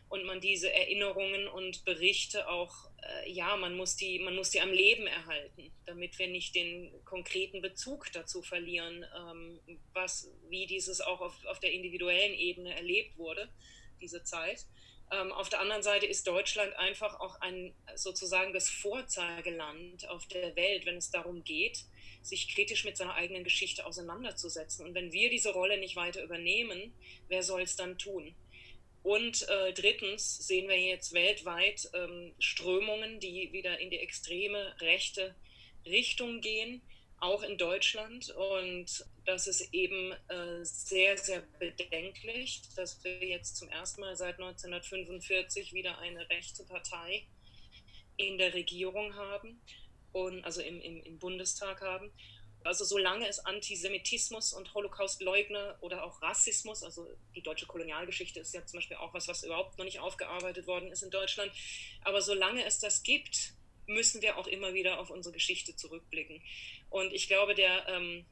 und 0.08 0.24
man 0.24 0.40
diese 0.40 0.72
Erinnerungen 0.72 1.50
und 1.50 1.84
Berichte 1.84 2.48
auch, 2.48 2.90
äh, 3.04 3.30
ja, 3.30 3.58
man 3.58 3.76
muss, 3.76 3.98
die, 3.98 4.20
man 4.20 4.38
muss 4.38 4.52
die 4.52 4.62
am 4.62 4.72
Leben 4.72 5.08
erhalten, 5.08 5.70
damit 5.86 6.18
wir 6.18 6.30
nicht 6.30 6.56
den 6.56 6.94
konkreten 7.04 7.62
Bezug 7.62 8.10
dazu 8.14 8.42
verlieren, 8.42 9.06
ähm, 9.18 9.60
was, 9.92 10.32
wie 10.48 10.66
dieses 10.66 11.02
auch 11.02 11.20
auf, 11.20 11.46
auf 11.48 11.60
der 11.60 11.74
individuellen 11.74 12.36
Ebene 12.36 12.74
erlebt 12.74 13.18
wurde, 13.18 13.50
diese 14.00 14.24
Zeit. 14.24 14.66
Ähm, 15.12 15.32
auf 15.32 15.50
der 15.50 15.60
anderen 15.62 15.84
Seite 15.84 16.06
ist 16.06 16.28
Deutschland 16.28 16.76
einfach 16.78 17.20
auch 17.20 17.40
ein 17.42 17.74
sozusagen 17.96 18.54
das 18.54 18.70
Vorzeigeland 18.70 20.08
auf 20.10 20.26
der 20.28 20.56
Welt, 20.56 20.86
wenn 20.86 20.98
es 20.98 21.12
darum 21.12 21.44
geht, 21.44 21.86
sich 22.22 22.54
kritisch 22.54 22.86
mit 22.86 22.98
seiner 22.98 23.14
eigenen 23.14 23.44
Geschichte 23.44 23.86
auseinanderzusetzen. 23.86 24.86
Und 24.86 24.96
wenn 24.96 25.12
wir 25.12 25.30
diese 25.30 25.54
Rolle 25.54 25.78
nicht 25.80 25.96
weiter 25.96 26.24
übernehmen, 26.24 26.94
wer 27.28 27.44
soll 27.44 27.62
es 27.62 27.76
dann 27.76 27.98
tun? 27.98 28.36
Und 29.04 29.48
äh, 29.50 29.72
drittens 29.74 30.48
sehen 30.48 30.68
wir 30.68 30.80
jetzt 30.80 31.14
weltweit 31.14 31.88
ähm, 31.94 32.34
Strömungen, 32.40 33.20
die 33.20 33.52
wieder 33.52 33.80
in 33.80 33.92
die 33.92 34.00
extreme 34.00 34.76
rechte 34.82 35.36
Richtung 35.86 36.42
gehen, 36.42 36.82
auch 37.20 37.44
in 37.44 37.60
Deutschland. 37.60 38.32
Und 38.32 39.06
das 39.26 39.48
ist 39.48 39.74
eben 39.74 40.12
äh, 40.28 40.64
sehr, 40.64 41.18
sehr 41.18 41.42
bedenklich, 41.60 42.62
dass 42.76 43.04
wir 43.04 43.24
jetzt 43.24 43.58
zum 43.58 43.70
ersten 43.70 44.02
Mal 44.02 44.16
seit 44.16 44.36
1945 44.36 45.74
wieder 45.74 45.98
eine 46.00 46.30
rechte 46.30 46.64
Partei 46.64 47.26
in 48.18 48.38
der 48.38 48.54
Regierung 48.54 49.16
haben 49.16 49.60
und 50.12 50.44
also 50.46 50.62
im, 50.62 50.80
im, 50.80 51.02
im 51.04 51.20
Bundestag 51.20 51.82
haben. 51.82 52.12
Also 52.64 52.84
solange 52.84 53.28
es 53.28 53.40
Antisemitismus 53.40 54.54
und 54.54 54.74
Holocaustleugner 54.74 55.78
oder 55.82 56.04
auch 56.04 56.22
Rassismus, 56.22 56.84
also 56.84 57.08
die 57.36 57.44
deutsche 57.44 57.68
Kolonialgeschichte 57.68 58.40
ist 58.40 58.56
ja 58.56 58.66
zum 58.66 58.78
Beispiel 58.78 58.98
auch 58.98 59.14
was, 59.14 59.28
was 59.28 59.44
überhaupt 59.44 59.78
noch 59.78 59.86
nicht 59.86 60.00
aufgearbeitet 60.00 60.66
worden 60.66 60.92
ist 60.92 61.04
in 61.04 61.12
Deutschland, 61.12 61.52
aber 62.02 62.22
solange 62.22 62.66
es 62.66 62.80
das 62.80 63.04
gibt, 63.04 63.54
müssen 63.88 64.24
wir 64.24 64.38
auch 64.38 64.48
immer 64.48 64.74
wieder 64.74 65.00
auf 65.00 65.12
unsere 65.12 65.34
Geschichte 65.34 65.76
zurückblicken. 65.76 66.42
Und 66.90 67.14
ich 67.14 67.28
glaube, 67.28 67.54
der, 67.54 67.88
ähm, 67.88 68.26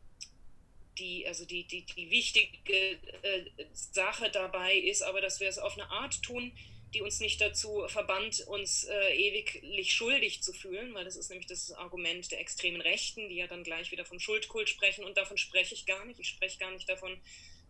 die, 0.97 1.27
also 1.27 1.45
die, 1.45 1.65
die, 1.65 1.85
die 1.85 2.09
wichtige 2.09 2.73
äh, 2.73 3.45
Sache 3.73 4.29
dabei 4.29 4.75
ist 4.75 5.01
aber, 5.01 5.21
dass 5.21 5.39
wir 5.39 5.47
es 5.47 5.57
auf 5.57 5.73
eine 5.73 5.89
Art 5.89 6.21
tun, 6.21 6.51
die 6.93 7.01
uns 7.01 7.19
nicht 7.19 7.41
dazu 7.41 7.85
verbannt, 7.87 8.41
uns 8.47 8.83
äh, 8.83 9.15
ewiglich 9.15 9.93
schuldig 9.93 10.43
zu 10.43 10.53
fühlen, 10.53 10.93
weil 10.93 11.05
das 11.05 11.15
ist 11.15 11.29
nämlich 11.29 11.47
das 11.47 11.71
Argument 11.71 12.31
der 12.31 12.39
extremen 12.39 12.81
Rechten, 12.81 13.29
die 13.29 13.35
ja 13.35 13.47
dann 13.47 13.63
gleich 13.63 13.91
wieder 13.91 14.05
vom 14.05 14.19
Schuldkult 14.19 14.69
sprechen 14.69 15.03
und 15.03 15.17
davon 15.17 15.37
spreche 15.37 15.73
ich 15.73 15.85
gar 15.85 16.05
nicht. 16.05 16.19
Ich 16.19 16.29
spreche 16.29 16.59
gar 16.59 16.71
nicht 16.71 16.87
davon, 16.87 17.19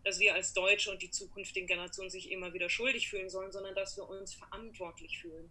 dass 0.04 0.18
wir 0.18 0.34
als 0.34 0.52
Deutsche 0.52 0.90
und 0.90 1.00
die 1.00 1.10
zukünftigen 1.10 1.66
Generationen 1.66 2.10
sich 2.10 2.30
immer 2.30 2.52
wieder 2.52 2.68
schuldig 2.68 3.08
fühlen 3.08 3.30
sollen, 3.30 3.52
sondern 3.52 3.74
dass 3.74 3.96
wir 3.96 4.06
uns 4.06 4.34
verantwortlich 4.34 5.18
fühlen 5.18 5.50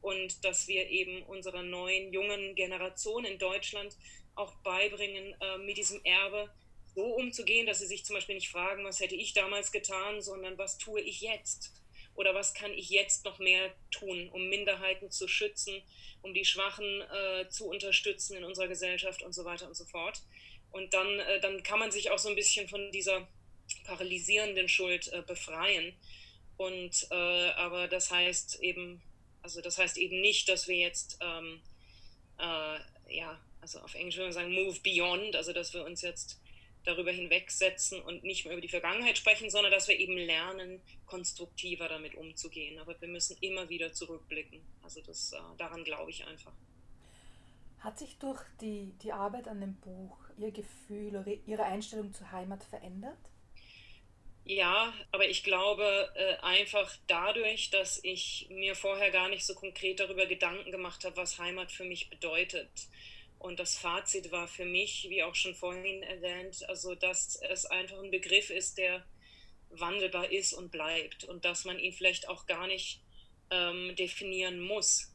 und 0.00 0.42
dass 0.44 0.66
wir 0.66 0.88
eben 0.88 1.22
unserer 1.24 1.62
neuen, 1.62 2.12
jungen 2.12 2.54
Generation 2.54 3.26
in 3.26 3.38
Deutschland 3.38 3.94
auch 4.34 4.54
beibringen, 4.62 5.34
äh, 5.40 5.58
mit 5.58 5.76
diesem 5.76 6.02
Erbe 6.04 6.50
so 6.94 7.02
umzugehen, 7.02 7.66
dass 7.66 7.78
sie 7.78 7.86
sich 7.86 8.04
zum 8.04 8.14
Beispiel 8.14 8.34
nicht 8.34 8.50
fragen, 8.50 8.84
was 8.84 9.00
hätte 9.00 9.14
ich 9.14 9.32
damals 9.32 9.72
getan, 9.72 10.20
sondern 10.22 10.58
was 10.58 10.78
tue 10.78 11.00
ich 11.00 11.20
jetzt? 11.20 11.72
Oder 12.14 12.34
was 12.34 12.54
kann 12.54 12.72
ich 12.72 12.90
jetzt 12.90 13.24
noch 13.24 13.38
mehr 13.38 13.72
tun, 13.90 14.28
um 14.30 14.48
Minderheiten 14.48 15.10
zu 15.10 15.28
schützen, 15.28 15.82
um 16.22 16.34
die 16.34 16.44
Schwachen 16.44 17.02
äh, 17.02 17.48
zu 17.48 17.68
unterstützen 17.68 18.36
in 18.36 18.44
unserer 18.44 18.68
Gesellschaft 18.68 19.22
und 19.22 19.32
so 19.32 19.44
weiter 19.44 19.66
und 19.66 19.76
so 19.76 19.84
fort. 19.84 20.20
Und 20.72 20.92
dann, 20.92 21.18
äh, 21.20 21.40
dann 21.40 21.62
kann 21.62 21.78
man 21.78 21.90
sich 21.90 22.10
auch 22.10 22.18
so 22.18 22.28
ein 22.28 22.34
bisschen 22.34 22.68
von 22.68 22.90
dieser 22.92 23.26
paralysierenden 23.84 24.68
Schuld 24.68 25.12
äh, 25.12 25.22
befreien. 25.22 25.94
Und 26.56 27.06
äh, 27.10 27.14
aber 27.14 27.88
das 27.88 28.10
heißt 28.10 28.60
eben, 28.60 29.00
also 29.42 29.62
das 29.62 29.78
heißt 29.78 29.96
eben 29.96 30.20
nicht, 30.20 30.48
dass 30.48 30.68
wir 30.68 30.76
jetzt 30.76 31.18
ähm, 31.22 31.62
äh, 32.38 32.78
ja, 33.14 33.40
also 33.60 33.80
auf 33.80 33.94
Englisch 33.94 34.16
würde 34.16 34.26
man 34.26 34.32
sagen, 34.32 34.52
move 34.52 34.78
beyond, 34.80 35.36
also 35.36 35.52
dass 35.52 35.74
wir 35.74 35.84
uns 35.84 36.02
jetzt 36.02 36.40
darüber 36.90 37.12
hinwegsetzen 37.12 38.00
und 38.02 38.24
nicht 38.24 38.44
mehr 38.44 38.52
über 38.52 38.60
die 38.60 38.68
Vergangenheit 38.68 39.18
sprechen, 39.18 39.50
sondern 39.50 39.72
dass 39.72 39.88
wir 39.88 39.98
eben 39.98 40.16
lernen, 40.16 40.80
konstruktiver 41.06 41.88
damit 41.88 42.14
umzugehen. 42.14 42.78
Aber 42.78 43.00
wir 43.00 43.08
müssen 43.08 43.36
immer 43.40 43.68
wieder 43.68 43.92
zurückblicken. 43.92 44.60
Also 44.82 45.00
das, 45.02 45.32
äh, 45.32 45.38
daran 45.58 45.84
glaube 45.84 46.10
ich 46.10 46.26
einfach. 46.26 46.52
Hat 47.80 47.98
sich 47.98 48.18
durch 48.18 48.42
die, 48.60 48.92
die 49.02 49.12
Arbeit 49.12 49.48
an 49.48 49.60
dem 49.60 49.74
Buch 49.76 50.18
Ihr 50.36 50.50
Gefühl 50.50 51.16
oder 51.16 51.32
Ihre 51.46 51.64
Einstellung 51.64 52.12
zur 52.12 52.30
Heimat 52.30 52.62
verändert? 52.64 53.18
Ja, 54.44 54.92
aber 55.12 55.28
ich 55.28 55.44
glaube 55.44 56.10
äh, 56.14 56.36
einfach 56.42 56.94
dadurch, 57.06 57.70
dass 57.70 58.00
ich 58.02 58.48
mir 58.50 58.74
vorher 58.74 59.10
gar 59.10 59.28
nicht 59.28 59.46
so 59.46 59.54
konkret 59.54 60.00
darüber 60.00 60.26
Gedanken 60.26 60.70
gemacht 60.70 61.04
habe, 61.04 61.16
was 61.16 61.38
Heimat 61.38 61.70
für 61.70 61.84
mich 61.84 62.10
bedeutet 62.10 62.88
und 63.40 63.58
das 63.58 63.74
Fazit 63.74 64.30
war 64.32 64.46
für 64.46 64.66
mich, 64.66 65.06
wie 65.08 65.22
auch 65.22 65.34
schon 65.34 65.54
vorhin 65.54 66.02
erwähnt, 66.02 66.62
also 66.68 66.94
dass 66.94 67.40
es 67.50 67.64
einfach 67.64 67.98
ein 67.98 68.10
Begriff 68.10 68.50
ist, 68.50 68.76
der 68.76 69.02
wandelbar 69.70 70.30
ist 70.30 70.52
und 70.52 70.70
bleibt 70.70 71.24
und 71.24 71.46
dass 71.46 71.64
man 71.64 71.78
ihn 71.78 71.94
vielleicht 71.94 72.28
auch 72.28 72.44
gar 72.44 72.66
nicht 72.66 73.00
ähm, 73.50 73.96
definieren 73.96 74.60
muss. 74.60 75.14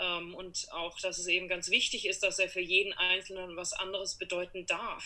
Ähm, 0.00 0.34
und 0.34 0.66
auch, 0.70 0.98
dass 1.00 1.18
es 1.18 1.26
eben 1.26 1.46
ganz 1.46 1.68
wichtig 1.68 2.06
ist, 2.06 2.22
dass 2.22 2.38
er 2.38 2.48
für 2.48 2.62
jeden 2.62 2.94
Einzelnen 2.94 3.54
was 3.54 3.74
anderes 3.74 4.16
bedeuten 4.16 4.64
darf. 4.64 5.04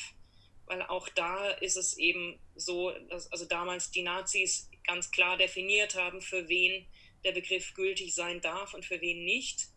Weil 0.66 0.83
auch 0.83 1.09
da 1.09 1.50
ist 1.50 1.76
es 1.76 1.97
eben 1.99 2.38
so, 2.54 2.92
dass 3.09 3.31
also 3.33 3.45
damals 3.45 3.90
die 3.90 4.02
Nazis 4.02 4.71
ganz 4.85 5.11
klar 5.11 5.37
definiert 5.37 5.97
haben, 5.97 6.23
für 6.23 6.49
wen 6.49 6.87
der 7.25 7.33
Begriff 7.33 7.75
gültig 7.75 8.14
sein 8.14 8.40
darf 8.40 8.73
und 8.73 8.85
für 8.85 9.00
wen 9.00 9.25
nicht. 9.25 9.72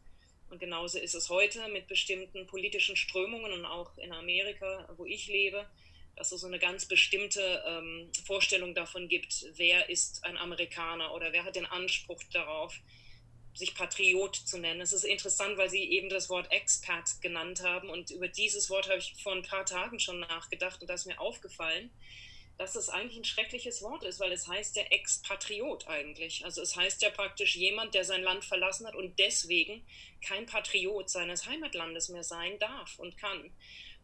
Und 0.55 0.59
genauso 0.59 0.99
ist 0.99 1.15
es 1.15 1.29
heute 1.29 1.67
mit 1.67 1.89
bestimmten 1.89 2.47
politischen 2.47 2.95
Strömungen 2.95 3.51
und 3.51 3.65
auch 3.65 3.97
in 3.97 4.13
Amerika, 4.13 4.87
wo 4.95 5.03
ich 5.03 5.27
lebe, 5.27 5.65
dass 6.15 6.31
es 6.31 6.39
so 6.39 6.47
eine 6.47 6.59
ganz 6.59 6.85
bestimmte 6.85 7.61
ähm, 7.67 8.09
Vorstellung 8.25 8.73
davon 8.73 9.09
gibt, 9.09 9.47
wer 9.55 9.89
ist 9.89 10.23
ein 10.23 10.37
Amerikaner 10.37 11.13
oder 11.13 11.33
wer 11.33 11.43
hat 11.43 11.57
den 11.57 11.65
Anspruch 11.65 12.23
darauf, 12.31 12.73
sich 13.53 13.75
Patriot 13.75 14.33
zu 14.33 14.57
nennen. 14.57 14.79
Es 14.79 14.93
ist 14.93 15.03
interessant, 15.03 15.57
weil 15.57 15.69
Sie 15.69 15.83
eben 15.91 16.07
das 16.07 16.29
Wort 16.29 16.49
Expat 16.53 17.21
genannt 17.21 17.61
haben 17.61 17.89
und 17.89 18.11
über 18.11 18.29
dieses 18.29 18.69
Wort 18.69 18.87
habe 18.87 18.99
ich 18.99 19.13
vor 19.21 19.33
ein 19.33 19.43
paar 19.43 19.65
Tagen 19.65 19.99
schon 19.99 20.21
nachgedacht 20.21 20.79
und 20.79 20.89
das 20.89 21.01
ist 21.01 21.07
mir 21.07 21.19
aufgefallen 21.19 21.91
dass 22.57 22.75
es 22.75 22.89
eigentlich 22.89 23.17
ein 23.17 23.25
schreckliches 23.25 23.81
Wort 23.81 24.03
ist, 24.03 24.19
weil 24.19 24.31
es 24.31 24.47
heißt 24.47 24.75
der 24.75 24.93
Expatriot 24.93 25.87
eigentlich. 25.87 26.45
Also 26.45 26.61
es 26.61 26.75
heißt 26.75 27.01
ja 27.01 27.09
praktisch 27.09 27.55
jemand, 27.55 27.93
der 27.93 28.05
sein 28.05 28.23
Land 28.23 28.45
verlassen 28.45 28.87
hat 28.87 28.95
und 28.95 29.19
deswegen 29.19 29.85
kein 30.21 30.45
Patriot 30.45 31.09
seines 31.09 31.45
Heimatlandes 31.45 32.09
mehr 32.09 32.23
sein 32.23 32.57
darf 32.59 32.97
und 32.97 33.17
kann. 33.17 33.51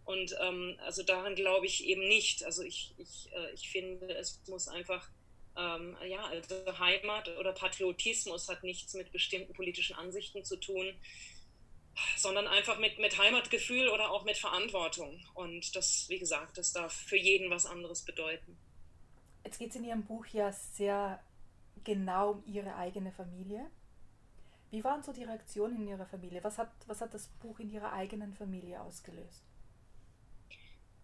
Und 0.03 0.35
ähm, 0.41 0.77
also 0.83 1.03
daran 1.03 1.35
glaube 1.35 1.65
ich 1.65 1.85
eben 1.85 2.07
nicht. 2.07 2.43
Also 2.43 2.63
ich, 2.63 2.93
ich, 2.97 3.29
äh, 3.33 3.53
ich 3.53 3.69
finde, 3.69 4.13
es 4.15 4.41
muss 4.47 4.67
einfach, 4.67 5.09
ähm, 5.57 5.95
ja, 6.05 6.25
also 6.25 6.79
Heimat 6.79 7.29
oder 7.37 7.53
Patriotismus 7.53 8.49
hat 8.49 8.63
nichts 8.63 8.93
mit 8.95 9.11
bestimmten 9.11 9.53
politischen 9.53 9.95
Ansichten 9.95 10.43
zu 10.43 10.57
tun 10.57 10.93
sondern 12.17 12.47
einfach 12.47 12.79
mit, 12.79 12.99
mit 12.99 13.17
Heimatgefühl 13.17 13.89
oder 13.89 14.11
auch 14.11 14.23
mit 14.23 14.37
Verantwortung. 14.37 15.19
Und 15.33 15.75
das, 15.75 16.05
wie 16.09 16.19
gesagt, 16.19 16.57
das 16.57 16.73
darf 16.73 16.93
für 16.93 17.17
jeden 17.17 17.49
was 17.49 17.65
anderes 17.65 18.03
bedeuten. 18.03 18.57
Jetzt 19.43 19.59
geht 19.59 19.71
es 19.71 19.75
in 19.75 19.83
Ihrem 19.83 20.05
Buch 20.05 20.25
ja 20.27 20.51
sehr 20.51 21.23
genau 21.83 22.31
um 22.31 22.43
Ihre 22.45 22.75
eigene 22.75 23.11
Familie. 23.11 23.69
Wie 24.69 24.83
waren 24.83 25.03
so 25.03 25.11
die 25.11 25.23
Reaktionen 25.23 25.81
in 25.81 25.87
Ihrer 25.87 26.05
Familie? 26.05 26.43
Was 26.43 26.57
hat, 26.57 26.71
was 26.87 27.01
hat 27.01 27.13
das 27.13 27.27
Buch 27.41 27.59
in 27.59 27.71
Ihrer 27.71 27.91
eigenen 27.91 28.33
Familie 28.33 28.81
ausgelöst? 28.81 29.43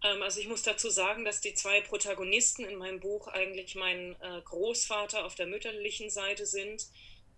Ähm, 0.02 0.22
also 0.22 0.40
ich 0.40 0.48
muss 0.48 0.62
dazu 0.62 0.88
sagen, 0.90 1.24
dass 1.24 1.40
die 1.40 1.54
zwei 1.54 1.80
Protagonisten 1.80 2.64
in 2.64 2.76
meinem 2.76 3.00
Buch 3.00 3.28
eigentlich 3.28 3.74
mein 3.74 4.16
äh, 4.20 4.40
Großvater 4.44 5.24
auf 5.24 5.34
der 5.34 5.46
mütterlichen 5.46 6.10
Seite 6.10 6.46
sind 6.46 6.86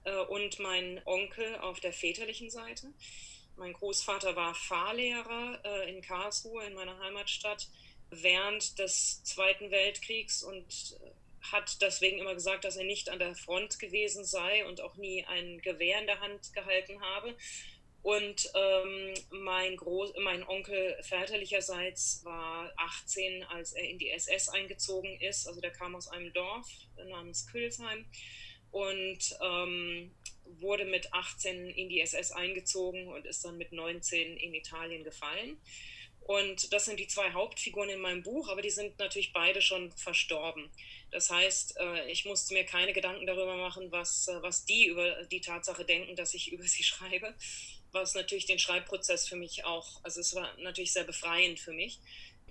äh, 0.04 0.16
und 0.16 0.58
mein 0.58 1.00
Onkel 1.04 1.56
auf 1.56 1.80
der 1.80 1.92
väterlichen 1.92 2.50
Seite. 2.50 2.92
Mein 3.56 3.72
Großvater 3.72 4.36
war 4.36 4.54
Fahrlehrer 4.54 5.60
äh, 5.64 5.90
in 5.90 6.02
Karlsruhe, 6.02 6.64
in 6.64 6.74
meiner 6.74 6.98
Heimatstadt, 6.98 7.68
während 8.10 8.78
des 8.78 9.22
Zweiten 9.22 9.70
Weltkriegs 9.70 10.42
und 10.42 10.98
äh, 11.02 11.10
hat 11.52 11.80
deswegen 11.80 12.18
immer 12.18 12.34
gesagt, 12.34 12.64
dass 12.64 12.76
er 12.76 12.84
nicht 12.84 13.08
an 13.08 13.18
der 13.18 13.34
Front 13.34 13.78
gewesen 13.78 14.24
sei 14.24 14.66
und 14.66 14.80
auch 14.80 14.96
nie 14.96 15.24
ein 15.26 15.60
Gewehr 15.62 16.00
in 16.00 16.06
der 16.06 16.20
Hand 16.20 16.52
gehalten 16.52 17.00
habe. 17.00 17.34
Und 18.02 18.50
ähm, 18.54 19.14
mein, 19.30 19.76
Groß 19.76 20.14
mein 20.22 20.46
Onkel 20.46 20.96
väterlicherseits 21.02 22.24
war 22.24 22.72
18, 22.76 23.42
als 23.44 23.72
er 23.72 23.88
in 23.88 23.98
die 23.98 24.10
SS 24.10 24.48
eingezogen 24.48 25.20
ist. 25.20 25.46
Also 25.46 25.60
der 25.60 25.70
kam 25.70 25.94
aus 25.94 26.08
einem 26.08 26.32
Dorf 26.32 26.66
namens 27.08 27.46
Külsheim 27.46 28.06
und 28.70 29.18
ähm, 29.40 30.10
wurde 30.58 30.84
mit 30.84 31.12
18 31.12 31.70
in 31.70 31.88
die 31.88 32.00
SS 32.00 32.32
eingezogen 32.32 33.08
und 33.08 33.26
ist 33.26 33.44
dann 33.44 33.56
mit 33.56 33.72
19 33.72 34.36
in 34.36 34.54
Italien 34.54 35.04
gefallen. 35.04 35.58
Und 36.20 36.72
das 36.72 36.84
sind 36.84 37.00
die 37.00 37.08
zwei 37.08 37.32
Hauptfiguren 37.32 37.90
in 37.90 38.00
meinem 38.00 38.22
Buch, 38.22 38.48
aber 38.48 38.62
die 38.62 38.70
sind 38.70 38.98
natürlich 38.98 39.32
beide 39.32 39.60
schon 39.60 39.90
verstorben. 39.92 40.70
Das 41.10 41.30
heißt, 41.30 41.76
äh, 41.78 42.10
ich 42.10 42.24
musste 42.24 42.54
mir 42.54 42.64
keine 42.64 42.92
Gedanken 42.92 43.26
darüber 43.26 43.56
machen, 43.56 43.90
was, 43.90 44.28
äh, 44.28 44.40
was 44.42 44.64
die 44.64 44.86
über 44.86 45.24
die 45.24 45.40
Tatsache 45.40 45.84
denken, 45.84 46.14
dass 46.14 46.34
ich 46.34 46.52
über 46.52 46.64
sie 46.64 46.84
schreibe, 46.84 47.34
was 47.90 48.14
natürlich 48.14 48.46
den 48.46 48.60
Schreibprozess 48.60 49.26
für 49.26 49.36
mich 49.36 49.64
auch, 49.64 50.04
also 50.04 50.20
es 50.20 50.34
war 50.34 50.56
natürlich 50.58 50.92
sehr 50.92 51.04
befreiend 51.04 51.58
für 51.58 51.72
mich. 51.72 51.98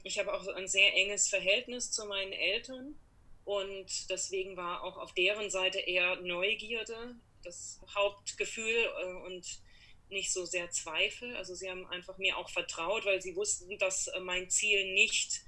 Ich 0.04 0.20
habe 0.20 0.34
auch 0.34 0.46
ein 0.48 0.68
sehr 0.68 0.94
enges 0.96 1.30
Verhältnis 1.30 1.92
zu 1.92 2.06
meinen 2.06 2.34
Eltern 2.34 2.96
und 3.50 4.12
deswegen 4.12 4.58
war 4.58 4.84
auch 4.84 4.98
auf 4.98 5.12
deren 5.16 5.50
Seite 5.50 5.80
eher 5.80 6.18
Neugierde 6.18 7.16
das 7.44 7.82
Hauptgefühl 7.96 8.92
äh, 9.02 9.14
und 9.26 9.44
nicht 10.10 10.32
so 10.32 10.46
sehr 10.46 10.70
Zweifel. 10.70 11.36
Also 11.36 11.56
sie 11.56 11.68
haben 11.68 11.88
einfach 11.88 12.20
mir 12.20 12.38
auch 12.38 12.52
vertraut, 12.52 13.06
weil 13.06 13.24
sie 13.24 13.36
wussten, 13.36 13.76
dass 13.80 14.12
mein 14.22 14.52
Ziel 14.52 14.94
nicht 14.94 15.42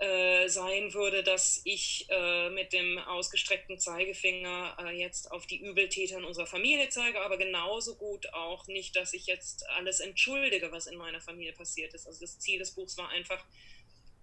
äh, 0.00 0.48
sein 0.48 0.94
würde, 0.94 1.22
dass 1.22 1.60
ich 1.62 2.06
äh, 2.08 2.50
mit 2.50 2.72
dem 2.72 2.98
ausgestreckten 2.98 3.78
Zeigefinger 3.78 4.76
äh, 4.80 4.90
jetzt 4.90 5.30
auf 5.30 5.46
die 5.46 5.62
Übeltäter 5.62 6.18
in 6.18 6.24
unserer 6.24 6.48
Familie 6.48 6.88
zeige, 6.88 7.20
aber 7.20 7.38
genauso 7.38 7.94
gut 7.94 8.34
auch 8.34 8.66
nicht, 8.66 8.96
dass 8.96 9.12
ich 9.12 9.26
jetzt 9.26 9.64
alles 9.70 10.00
entschuldige, 10.00 10.72
was 10.72 10.88
in 10.88 10.98
meiner 10.98 11.20
Familie 11.20 11.52
passiert 11.52 11.94
ist. 11.94 12.08
Also 12.08 12.18
das 12.18 12.40
Ziel 12.40 12.58
des 12.58 12.74
Buchs 12.74 12.98
war 12.98 13.10
einfach, 13.10 13.44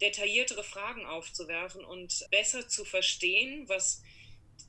detailliertere 0.02 0.64
Fragen 0.64 1.06
aufzuwerfen 1.06 1.84
und 1.84 2.28
besser 2.32 2.68
zu 2.68 2.86
verstehen, 2.86 3.68
was 3.68 4.02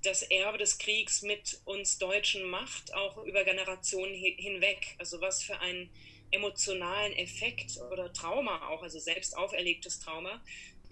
das 0.03 0.23
Erbe 0.23 0.59
des 0.59 0.79
Kriegs 0.79 1.23
mit 1.23 1.61
uns 1.65 1.99
Deutschen 1.99 2.45
macht, 2.45 2.95
auch 2.95 3.25
über 3.25 3.45
Generationen 3.45 4.15
hinweg. 4.15 4.95
Also 4.99 5.21
was 5.21 5.43
für 5.43 5.59
einen 5.61 5.91
emotionalen 6.31 7.13
Effekt 7.15 7.77
oder 7.93 8.13
Trauma 8.13 8.69
auch, 8.69 8.83
also 8.83 8.99
selbst 8.99 9.37
auferlegtes 9.37 10.01
Trauma, 10.01 10.43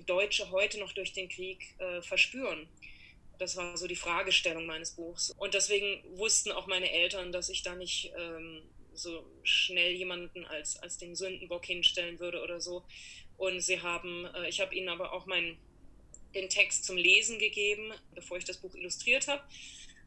Deutsche 0.07 0.51
heute 0.51 0.79
noch 0.79 0.93
durch 0.93 1.13
den 1.13 1.29
Krieg 1.29 1.75
äh, 1.79 2.03
verspüren. 2.03 2.69
Das 3.39 3.57
war 3.57 3.77
so 3.77 3.87
die 3.87 3.97
Fragestellung 3.97 4.67
meines 4.67 4.93
Buchs. 4.93 5.31
Und 5.31 5.55
deswegen 5.55 6.03
wussten 6.19 6.51
auch 6.51 6.67
meine 6.67 6.91
Eltern, 6.91 7.33
dass 7.33 7.49
ich 7.49 7.63
da 7.63 7.75
nicht 7.75 8.13
ähm, 8.17 8.63
so 8.95 9.25
schnell 9.45 9.93
jemanden 9.93 10.45
als, 10.47 10.77
als 10.77 10.99
den 10.99 11.15
Sündenbock 11.15 11.65
hinstellen 11.65 12.19
würde 12.19 12.43
oder 12.43 12.61
so. 12.61 12.85
Und 13.39 13.61
sie 13.63 13.81
haben, 13.81 14.27
äh, 14.27 14.49
ich 14.49 14.61
habe 14.61 14.75
ihnen 14.75 14.91
aber 14.91 15.13
auch 15.13 15.25
meinen, 15.25 15.57
den 16.35 16.51
Text 16.51 16.85
zum 16.85 16.99
Lesen 16.99 17.39
gegeben, 17.39 17.93
bevor 18.15 18.37
ich 18.37 18.45
das 18.45 18.59
Buch 18.59 18.75
illustriert 18.75 19.29
habe. 19.29 19.43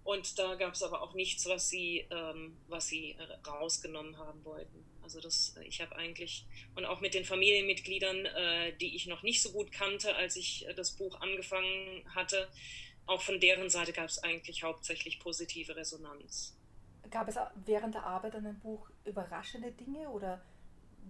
Und 0.04 0.38
da 0.38 0.56
gab 0.56 0.74
es 0.74 0.84
aber 0.84 1.02
auch 1.02 1.16
nichts, 1.16 1.48
was 1.48 1.70
sie, 1.70 2.06
ähm, 2.12 2.58
was 2.68 2.88
sie 2.88 3.16
rausgenommen 3.46 4.18
haben 4.18 4.44
wollten. 4.46 4.86
Also 5.02 5.20
das, 5.20 5.56
äh, 5.58 5.64
ich 5.66 5.82
habe 5.82 5.96
eigentlich, 5.96 6.46
und 6.76 6.86
auch 6.86 7.02
mit 7.02 7.14
den 7.14 7.26
Familienmitgliedern, 7.26 8.26
äh, 8.26 8.78
die 8.78 8.96
ich 8.96 9.08
noch 9.08 9.24
nicht 9.24 9.42
so 9.42 9.52
gut 9.52 9.72
kannte, 9.72 10.16
als 10.16 10.36
ich 10.36 10.68
äh, 10.68 10.74
das 10.74 10.92
Buch 10.92 11.20
angefangen 11.22 12.04
hatte, 12.16 12.48
auch 13.08 13.22
von 13.22 13.40
deren 13.40 13.70
Seite 13.70 13.94
gab 13.94 14.06
es 14.06 14.24
eigentlich 14.24 14.64
hauptsächlich 14.64 15.20
positive 15.20 15.76
Resonanz. 15.76 16.56
Gab 17.10 17.28
es 17.28 17.36
während 17.66 17.96
der 17.96 18.04
Arbeit 18.04 18.36
an 18.36 18.46
dem 18.46 18.60
Buch 18.60 18.90
überraschende 19.04 19.72
Dinge 19.72 20.10
oder 20.10 20.42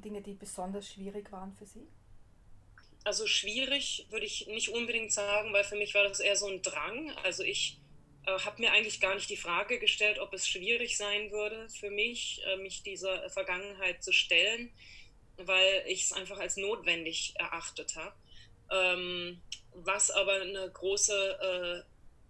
Dinge, 0.03 0.21
die 0.21 0.33
besonders 0.33 0.91
schwierig 0.91 1.31
waren 1.31 1.53
für 1.53 1.65
Sie? 1.65 1.87
Also 3.03 3.25
schwierig 3.25 4.05
würde 4.09 4.25
ich 4.25 4.47
nicht 4.47 4.69
unbedingt 4.69 5.11
sagen, 5.11 5.53
weil 5.53 5.63
für 5.63 5.75
mich 5.75 5.93
war 5.95 6.03
das 6.03 6.19
eher 6.19 6.35
so 6.35 6.47
ein 6.47 6.61
Drang. 6.61 7.11
Also 7.23 7.43
ich 7.43 7.79
äh, 8.25 8.39
habe 8.39 8.61
mir 8.61 8.71
eigentlich 8.71 9.01
gar 9.01 9.15
nicht 9.15 9.29
die 9.29 9.37
Frage 9.37 9.79
gestellt, 9.79 10.19
ob 10.19 10.33
es 10.33 10.47
schwierig 10.47 10.97
sein 10.97 11.31
würde 11.31 11.67
für 11.69 11.89
mich, 11.89 12.41
äh, 12.45 12.57
mich 12.57 12.83
dieser 12.83 13.29
Vergangenheit 13.29 14.03
zu 14.03 14.11
stellen, 14.11 14.71
weil 15.37 15.83
ich 15.87 16.03
es 16.03 16.13
einfach 16.13 16.37
als 16.37 16.57
notwendig 16.57 17.33
erachtet 17.37 17.95
habe. 17.95 18.15
Ähm, 18.71 19.41
was 19.73 20.11
aber 20.11 20.33
eine 20.33 20.69
große, 20.71 21.85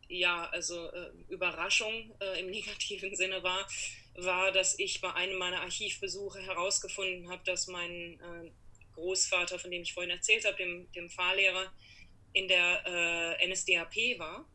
äh, 0.10 0.14
ja, 0.14 0.50
also 0.50 0.90
äh, 0.92 1.12
Überraschung 1.28 2.16
äh, 2.22 2.40
im 2.40 2.50
negativen 2.52 3.16
Sinne 3.16 3.44
war, 3.44 3.68
war, 4.16 4.52
dass 4.52 4.80
ich 4.80 5.02
bei 5.02 5.14
einem 5.14 5.38
meiner 5.38 5.62
Archivbesuche 5.62 6.40
herausgefunden 6.42 7.30
habe, 7.30 7.44
dass 7.46 7.68
mein 7.68 8.20
äh, 8.20 8.52
Großvater, 8.94 9.60
von 9.60 9.72
dem 9.72 9.82
ich 9.82 9.94
vorhin 9.94 10.12
erzählt 10.12 10.46
habe, 10.46 10.58
dem, 10.58 10.92
dem 10.94 11.10
Fahrlehrer, 11.10 11.72
in 12.34 12.48
der 12.48 13.38
NSDAP 13.46 14.18
war 14.18 14.48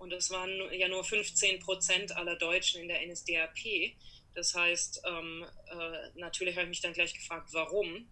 und 0.00 0.14
es 0.14 0.30
waren 0.30 0.50
ja 0.72 0.88
nur 0.88 1.04
15 1.04 1.60
Prozent 1.60 2.16
aller 2.16 2.34
Deutschen 2.34 2.80
in 2.80 2.88
der 2.88 3.06
NSDAP. 3.06 3.94
Das 4.34 4.54
heißt, 4.54 5.02
ähm, 5.06 5.44
äh, 5.66 6.18
natürlich 6.18 6.56
habe 6.56 6.64
ich 6.64 6.70
mich 6.70 6.80
dann 6.80 6.94
gleich 6.94 7.12
gefragt, 7.12 7.50
warum. 7.52 8.08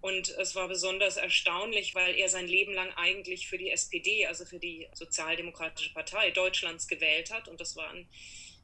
Und 0.00 0.28
es 0.28 0.54
war 0.54 0.68
besonders 0.68 1.16
erstaunlich, 1.16 1.96
weil 1.96 2.14
er 2.14 2.28
sein 2.28 2.46
Leben 2.46 2.72
lang 2.72 2.92
eigentlich 2.94 3.48
für 3.48 3.58
die 3.58 3.70
SPD, 3.70 4.26
also 4.26 4.44
für 4.44 4.60
die 4.60 4.86
Sozialdemokratische 4.92 5.92
Partei 5.92 6.30
Deutschlands 6.30 6.86
gewählt 6.86 7.32
hat. 7.32 7.48
Und 7.48 7.60
das 7.60 7.74
waren 7.74 8.08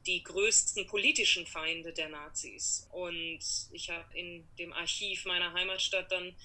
die 0.05 0.23
größten 0.23 0.87
politischen 0.87 1.45
Feinde 1.45 1.93
der 1.93 2.09
Nazis. 2.09 2.87
Und 2.91 3.39
ich 3.71 3.89
habe 3.89 4.17
in 4.17 4.47
dem 4.57 4.73
Archiv 4.73 5.25
meiner 5.25 5.53
Heimatstadt 5.53 6.11
dann 6.11 6.35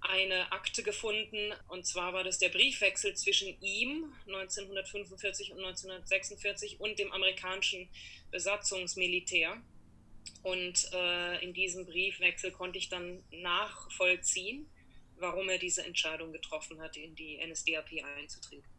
eine 0.00 0.50
Akte 0.50 0.82
gefunden. 0.82 1.52
Und 1.68 1.86
zwar 1.86 2.12
war 2.12 2.24
das 2.24 2.38
der 2.38 2.48
Briefwechsel 2.48 3.14
zwischen 3.14 3.60
ihm 3.62 4.12
1945 4.26 5.52
und 5.52 5.58
1946 5.58 6.80
und 6.80 6.98
dem 6.98 7.12
amerikanischen 7.12 7.88
Besatzungsmilitär. 8.30 9.62
Und 10.42 10.88
äh, 10.92 11.44
in 11.44 11.52
diesem 11.52 11.86
Briefwechsel 11.86 12.50
konnte 12.50 12.78
ich 12.78 12.88
dann 12.88 13.22
nachvollziehen, 13.30 14.68
warum 15.16 15.48
er 15.48 15.58
diese 15.58 15.84
Entscheidung 15.84 16.32
getroffen 16.32 16.80
hat, 16.80 16.96
in 16.96 17.14
die 17.14 17.38
NSDAP 17.44 18.04
einzutreten. 18.18 18.71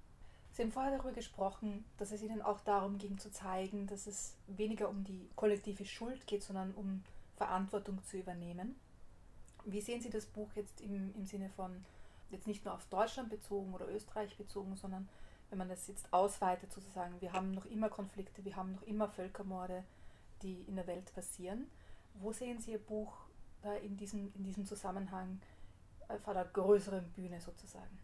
Sie 0.54 0.62
haben 0.62 0.72
vorher 0.72 0.92
darüber 0.96 1.14
gesprochen, 1.14 1.84
dass 1.98 2.12
es 2.12 2.22
Ihnen 2.22 2.44
auch 2.44 2.62
darum 2.62 3.00
ging 3.00 3.18
zu 3.18 3.32
zeigen, 3.32 3.88
dass 3.88 4.06
es 4.06 4.36
weniger 4.46 4.88
um 4.88 5.04
die 5.04 5.28
kollektive 5.36 5.84
Schuld 5.84 6.28
geht, 6.28 6.44
sondern 6.44 6.74
um 6.76 7.04
Verantwortung 7.38 8.04
zu 8.04 8.18
übernehmen. 8.18 8.76
Wie 9.66 9.82
sehen 9.82 10.00
Sie 10.02 10.12
das 10.12 10.28
Buch 10.28 10.50
jetzt 10.54 10.80
im, 10.82 11.12
im 11.16 11.26
Sinne 11.26 11.50
von, 11.50 11.84
jetzt 12.30 12.46
nicht 12.46 12.66
nur 12.66 12.76
auf 12.76 12.86
Deutschland 12.86 13.32
bezogen 13.32 13.74
oder 13.74 13.90
Österreich 13.90 14.38
bezogen, 14.38 14.76
sondern 14.76 15.10
wenn 15.50 15.58
man 15.58 15.70
das 15.70 15.88
jetzt 15.88 16.14
ausweitet, 16.14 16.72
sozusagen, 16.72 17.20
wir 17.20 17.34
haben 17.34 17.52
noch 17.52 17.66
immer 17.66 17.90
Konflikte, 17.90 18.46
wir 18.46 18.56
haben 18.56 18.74
noch 18.74 18.84
immer 18.84 19.08
Völkermorde, 19.08 19.84
die 20.44 20.62
in 20.68 20.76
der 20.76 20.86
Welt 20.86 21.12
passieren. 21.16 21.66
Wo 22.14 22.32
sehen 22.32 22.60
Sie 22.60 22.74
Ihr 22.74 22.80
Buch 22.80 23.12
da 23.64 23.74
in 23.78 23.98
diesem, 23.98 24.32
in 24.36 24.44
diesem 24.44 24.68
Zusammenhang 24.68 25.42
auf 26.10 26.28
einer 26.28 26.46
größeren 26.46 27.12
Bühne 27.14 27.42
sozusagen? 27.42 28.03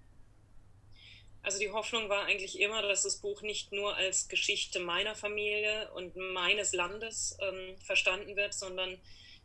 Also 1.41 1.57
die 1.57 1.71
Hoffnung 1.71 2.09
war 2.09 2.25
eigentlich 2.25 2.59
immer, 2.59 2.81
dass 2.81 3.03
das 3.03 3.17
Buch 3.17 3.41
nicht 3.41 3.71
nur 3.71 3.95
als 3.95 4.27
Geschichte 4.27 4.79
meiner 4.79 5.15
Familie 5.15 5.89
und 5.93 6.15
meines 6.15 6.73
Landes 6.73 7.37
ähm, 7.41 7.77
verstanden 7.79 8.35
wird, 8.35 8.53
sondern 8.53 8.99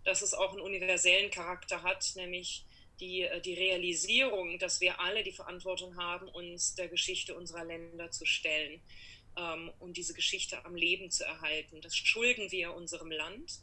dass 0.04 0.22
es 0.22 0.34
auch 0.34 0.52
einen 0.52 0.60
universellen 0.60 1.30
Charakter 1.30 1.82
hat, 1.82 2.12
nämlich 2.16 2.64
die, 3.00 3.22
äh, 3.22 3.40
die 3.40 3.54
Realisierung, 3.54 4.58
dass 4.58 4.80
wir 4.80 5.00
alle 5.00 5.22
die 5.22 5.32
Verantwortung 5.32 5.96
haben, 5.96 6.28
uns 6.28 6.74
der 6.74 6.88
Geschichte 6.88 7.34
unserer 7.34 7.64
Länder 7.64 8.10
zu 8.10 8.24
stellen 8.26 8.80
ähm, 9.36 9.72
und 9.78 9.96
diese 9.96 10.14
Geschichte 10.14 10.64
am 10.64 10.74
Leben 10.74 11.10
zu 11.10 11.24
erhalten. 11.24 11.80
Das 11.80 11.96
schulden 11.96 12.50
wir 12.50 12.74
unserem 12.74 13.10
Land 13.10 13.60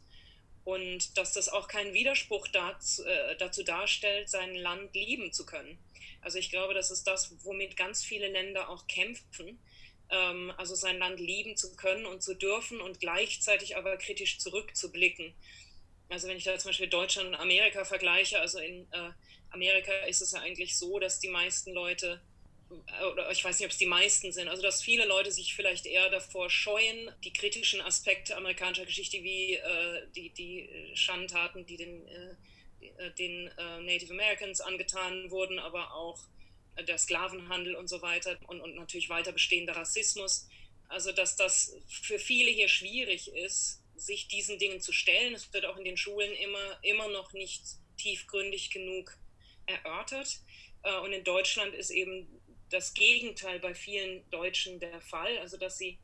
und 0.64 1.16
dass 1.18 1.32
das 1.32 1.48
auch 1.48 1.68
keinen 1.68 1.92
Widerspruch 1.92 2.48
dazu, 2.48 3.04
äh, 3.04 3.36
dazu 3.36 3.62
darstellt, 3.62 4.28
sein 4.28 4.54
Land 4.54 4.94
lieben 4.94 5.32
zu 5.32 5.44
können. 5.44 5.78
Also 6.22 6.38
ich 6.38 6.50
glaube, 6.50 6.72
das 6.72 6.90
ist 6.90 7.04
das, 7.04 7.34
womit 7.44 7.76
ganz 7.76 8.04
viele 8.04 8.28
Länder 8.28 8.68
auch 8.68 8.86
kämpfen, 8.86 9.58
ähm, 10.10 10.52
also 10.56 10.74
sein 10.74 10.98
Land 10.98 11.20
lieben 11.20 11.56
zu 11.56 11.74
können 11.76 12.06
und 12.06 12.22
zu 12.22 12.34
dürfen 12.34 12.80
und 12.80 13.00
gleichzeitig 13.00 13.76
aber 13.76 13.96
kritisch 13.96 14.38
zurückzublicken. 14.38 15.34
Also 16.08 16.28
wenn 16.28 16.36
ich 16.36 16.44
da 16.44 16.56
zum 16.58 16.68
Beispiel 16.68 16.88
Deutschland 16.88 17.28
und 17.28 17.34
Amerika 17.34 17.84
vergleiche, 17.84 18.38
also 18.38 18.58
in 18.58 18.86
äh, 18.92 19.10
Amerika 19.50 19.92
ist 20.06 20.22
es 20.22 20.32
ja 20.32 20.40
eigentlich 20.40 20.78
so, 20.78 20.98
dass 20.98 21.18
die 21.18 21.28
meisten 21.28 21.72
Leute, 21.72 22.20
äh, 22.70 23.04
oder 23.06 23.30
ich 23.30 23.42
weiß 23.42 23.58
nicht, 23.58 23.66
ob 23.66 23.72
es 23.72 23.78
die 23.78 23.86
meisten 23.86 24.30
sind, 24.30 24.48
also 24.48 24.62
dass 24.62 24.82
viele 24.82 25.06
Leute 25.06 25.32
sich 25.32 25.54
vielleicht 25.54 25.86
eher 25.86 26.08
davor 26.10 26.50
scheuen, 26.50 27.10
die 27.24 27.32
kritischen 27.32 27.80
Aspekte 27.80 28.36
amerikanischer 28.36 28.84
Geschichte 28.84 29.22
wie 29.24 29.54
äh, 29.54 30.06
die, 30.14 30.30
die 30.30 30.68
Schandtaten, 30.94 31.66
die 31.66 31.78
den, 31.78 32.06
den 33.18 33.48
äh, 33.48 33.80
Native 33.80 34.12
Americans 34.12 34.60
angetan 34.60 35.30
wurden, 35.30 35.58
aber 35.58 35.94
auch 35.94 36.18
der 36.88 36.98
Sklavenhandel 36.98 37.74
und 37.74 37.88
so 37.88 38.00
weiter 38.00 38.38
und, 38.46 38.60
und 38.60 38.76
natürlich 38.76 39.08
weiter 39.08 39.32
bestehender 39.32 39.76
Rassismus. 39.76 40.48
Also 40.88 41.12
dass 41.12 41.36
das 41.36 41.76
für 41.86 42.18
viele 42.18 42.50
hier 42.50 42.68
schwierig 42.68 43.32
ist, 43.34 43.82
sich 43.96 44.28
diesen 44.28 44.58
Dingen 44.58 44.80
zu 44.80 44.92
stellen. 44.92 45.34
Es 45.34 45.52
wird 45.52 45.66
auch 45.66 45.76
in 45.76 45.84
den 45.84 45.96
Schulen 45.96 46.32
immer, 46.32 46.78
immer 46.82 47.08
noch 47.08 47.32
nicht 47.32 47.62
tiefgründig 47.96 48.70
genug 48.70 49.16
erörtert. 49.66 50.40
Äh, 50.82 50.98
und 51.00 51.12
in 51.12 51.24
Deutschland 51.24 51.74
ist 51.74 51.90
eben 51.90 52.40
das 52.70 52.94
Gegenteil 52.94 53.58
bei 53.60 53.74
vielen 53.74 54.28
Deutschen 54.30 54.80
der 54.80 55.00
Fall, 55.02 55.38
also 55.38 55.56
dass 55.56 55.78
sie 55.78 55.98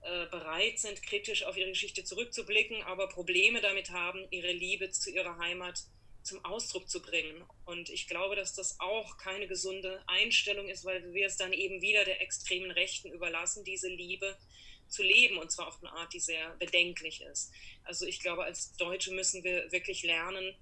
äh, 0.00 0.26
bereit 0.26 0.78
sind, 0.78 1.02
kritisch 1.02 1.44
auf 1.44 1.56
ihre 1.56 1.70
Geschichte 1.70 2.04
zurückzublicken, 2.04 2.82
aber 2.82 3.08
Probleme 3.08 3.60
damit 3.60 3.90
haben, 3.90 4.26
ihre 4.30 4.52
Liebe 4.52 4.90
zu 4.90 5.10
ihrer 5.10 5.38
Heimat 5.38 5.80
zum 6.24 6.44
Ausdruck 6.44 6.88
zu 6.88 7.00
bringen. 7.00 7.44
Und 7.64 7.90
ich 7.90 8.08
glaube, 8.08 8.34
dass 8.34 8.54
das 8.54 8.80
auch 8.80 9.18
keine 9.18 9.46
gesunde 9.46 10.02
Einstellung 10.06 10.68
ist, 10.68 10.84
weil 10.84 11.12
wir 11.12 11.26
es 11.26 11.36
dann 11.36 11.52
eben 11.52 11.80
wieder 11.80 12.04
der 12.04 12.20
extremen 12.20 12.70
Rechten 12.70 13.12
überlassen, 13.12 13.64
diese 13.64 13.88
Liebe 13.88 14.36
zu 14.88 15.02
leben 15.02 15.38
und 15.38 15.50
zwar 15.50 15.68
auf 15.68 15.82
eine 15.82 15.92
Art, 15.92 16.12
die 16.12 16.20
sehr 16.20 16.50
bedenklich 16.56 17.22
ist. 17.22 17.52
Also 17.84 18.06
ich 18.06 18.20
glaube, 18.20 18.44
als 18.44 18.72
Deutsche 18.76 19.12
müssen 19.12 19.44
wir 19.44 19.70
wirklich 19.72 20.02
lernen, 20.02 20.54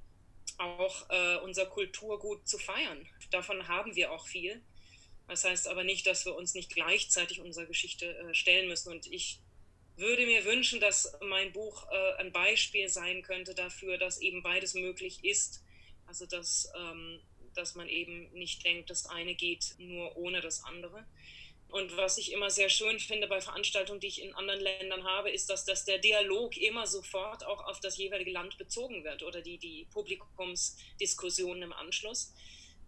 auch 0.59 1.09
äh, 1.11 1.37
unser 1.39 1.67
Kulturgut 1.67 2.47
zu 2.47 2.59
feiern. 2.59 3.07
Davon 3.31 3.69
haben 3.69 3.95
wir 3.95 4.13
auch 4.13 4.27
viel. 4.27 4.63
Das 5.29 5.45
heißt 5.45 5.69
aber 5.69 5.85
nicht, 5.85 6.07
dass 6.07 6.25
wir 6.25 6.35
uns 6.35 6.55
nicht 6.55 6.75
gleichzeitig 6.75 7.41
unserer 7.41 7.67
Geschichte 7.67 8.17
äh, 8.17 8.35
stellen 8.35 8.69
müssen. 8.69 8.93
Und 8.93 9.07
ich 9.07 9.41
würde 10.03 10.27
mir 10.27 10.45
wünschen, 10.45 10.81
dass 10.81 11.17
mein 11.23 11.53
Buch 11.53 11.87
äh, 11.91 12.21
ein 12.21 12.33
Beispiel 12.33 12.89
sein 12.89 13.23
könnte 13.23 13.55
dafür, 13.55 13.97
dass 13.97 14.21
eben 14.21 14.43
beides 14.43 14.75
möglich 14.75 15.25
ist. 15.25 15.65
Also 16.07 16.27
dass, 16.27 16.71
ähm, 16.79 17.21
dass 17.55 17.75
man 17.75 17.89
eben 17.89 18.31
nicht 18.33 18.65
denkt, 18.67 18.91
das 18.91 19.07
eine 19.07 19.35
geht 19.35 19.75
nur 19.79 20.15
ohne 20.17 20.43
das 20.43 20.63
andere. 20.65 21.07
Und 21.69 21.97
was 21.97 22.19
ich 22.19 22.33
immer 22.33 22.51
sehr 22.51 22.69
schön 22.69 23.01
finde 23.01 23.29
bei 23.29 23.41
Veranstaltungen, 23.41 23.99
die 23.99 24.09
ich 24.09 24.21
in 24.21 24.35
anderen 24.35 24.61
Ländern 24.61 25.05
habe, 25.05 25.31
ist, 25.31 25.49
dass, 25.49 25.65
dass 25.65 25.87
der 25.87 25.97
Dialog 25.97 26.55
immer 26.59 26.87
sofort 26.87 27.47
auch 27.47 27.65
auf 27.65 27.81
das 27.81 27.97
jeweilige 27.97 28.31
Land 28.31 28.59
bezogen 28.59 29.05
wird 29.05 29.23
oder 29.23 29.41
die, 29.41 29.57
die 29.57 29.87
Publikumsdiskussionen 29.91 31.63
im 31.63 31.73
Anschluss. 31.73 32.35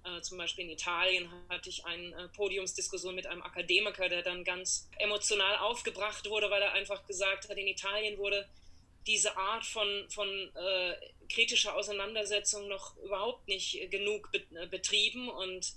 Äh, 0.04 0.20
zum 0.20 0.36
Beispiel 0.36 0.64
in 0.64 0.70
Italien 0.70 1.30
hatte 1.48 1.70
ich 1.70 1.86
eine 1.86 2.24
äh, 2.24 2.28
Podiumsdiskussion 2.28 3.14
mit 3.14 3.26
einem 3.26 3.42
Akademiker, 3.42 4.08
der 4.08 4.22
dann 4.22 4.44
ganz 4.44 4.88
emotional 4.98 5.56
aufgebracht 5.58 6.28
wurde, 6.28 6.50
weil 6.50 6.60
er 6.60 6.72
einfach 6.72 7.06
gesagt 7.06 7.48
hat, 7.48 7.56
in 7.56 7.66
Italien 7.66 8.18
wurde 8.18 8.46
diese 9.06 9.36
Art 9.36 9.64
von, 9.64 10.06
von 10.10 10.28
äh, 10.28 10.94
kritischer 11.30 11.74
Auseinandersetzung 11.74 12.68
noch 12.68 12.96
überhaupt 12.98 13.48
nicht 13.48 13.90
genug 13.90 14.30
äh, 14.32 14.66
betrieben 14.66 15.28
und 15.30 15.72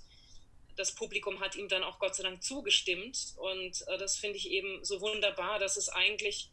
das 0.76 0.94
Publikum 0.94 1.40
hat 1.40 1.56
ihm 1.56 1.68
dann 1.68 1.82
auch 1.82 1.98
Gott 1.98 2.14
sei 2.14 2.22
Dank 2.22 2.42
zugestimmt 2.42 3.34
und 3.36 3.82
äh, 3.88 3.96
das 3.96 4.18
finde 4.18 4.36
ich 4.36 4.50
eben 4.50 4.84
so 4.84 5.00
wunderbar, 5.00 5.58
dass 5.58 5.78
es 5.78 5.88
eigentlich, 5.88 6.50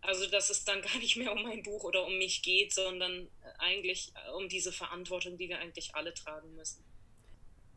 also 0.00 0.26
dass 0.26 0.48
es 0.48 0.64
dann 0.64 0.80
gar 0.82 0.96
nicht 0.96 1.16
mehr 1.16 1.32
um 1.32 1.42
mein 1.42 1.62
Buch 1.62 1.84
oder 1.84 2.06
um 2.06 2.16
mich 2.16 2.42
geht, 2.42 2.72
sondern 2.72 3.30
eigentlich 3.58 4.12
um 4.34 4.48
diese 4.48 4.72
Verantwortung, 4.72 5.36
die 5.36 5.50
wir 5.50 5.58
eigentlich 5.58 5.94
alle 5.94 6.14
tragen 6.14 6.54
müssen. 6.54 6.82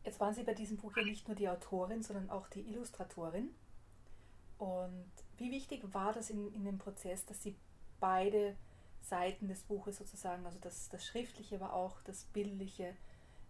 Jetzt 0.06 0.20
waren 0.20 0.32
Sie 0.32 0.44
bei 0.44 0.54
diesem 0.54 0.76
Buch 0.76 0.96
ja 0.96 1.02
nicht 1.02 1.26
nur 1.26 1.36
die 1.36 1.48
Autorin, 1.48 2.04
sondern 2.04 2.30
auch 2.30 2.48
die 2.48 2.60
Illustratorin. 2.60 3.50
Und 4.56 5.10
wie 5.36 5.50
wichtig 5.50 5.82
war 5.92 6.12
das 6.12 6.30
in, 6.30 6.54
in 6.54 6.64
dem 6.64 6.78
Prozess, 6.78 7.26
dass 7.26 7.42
Sie 7.42 7.56
beide 7.98 8.56
Seiten 9.02 9.48
des 9.48 9.64
Buches 9.64 9.98
sozusagen, 9.98 10.46
also 10.46 10.58
das, 10.60 10.88
das 10.90 11.04
Schriftliche, 11.04 11.56
aber 11.56 11.74
auch 11.74 12.00
das 12.04 12.24
Bildliche, 12.32 12.96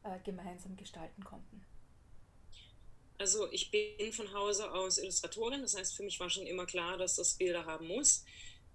äh, 0.03 0.19
gemeinsam 0.25 0.77
gestalten 0.77 1.23
konnten? 1.23 1.63
Also 3.19 3.51
ich 3.53 3.71
bin 3.71 4.13
von 4.13 4.33
Hause 4.33 4.73
aus 4.73 4.97
Illustratorin, 4.97 5.61
das 5.61 5.77
heißt 5.77 5.95
für 5.95 6.03
mich 6.03 6.19
war 6.21 6.31
schon 6.31 6.47
immer 6.47 6.65
klar, 6.65 6.97
dass 6.97 7.17
das 7.17 7.35
Bilder 7.35 7.67
haben 7.67 7.87
muss. 7.87 8.25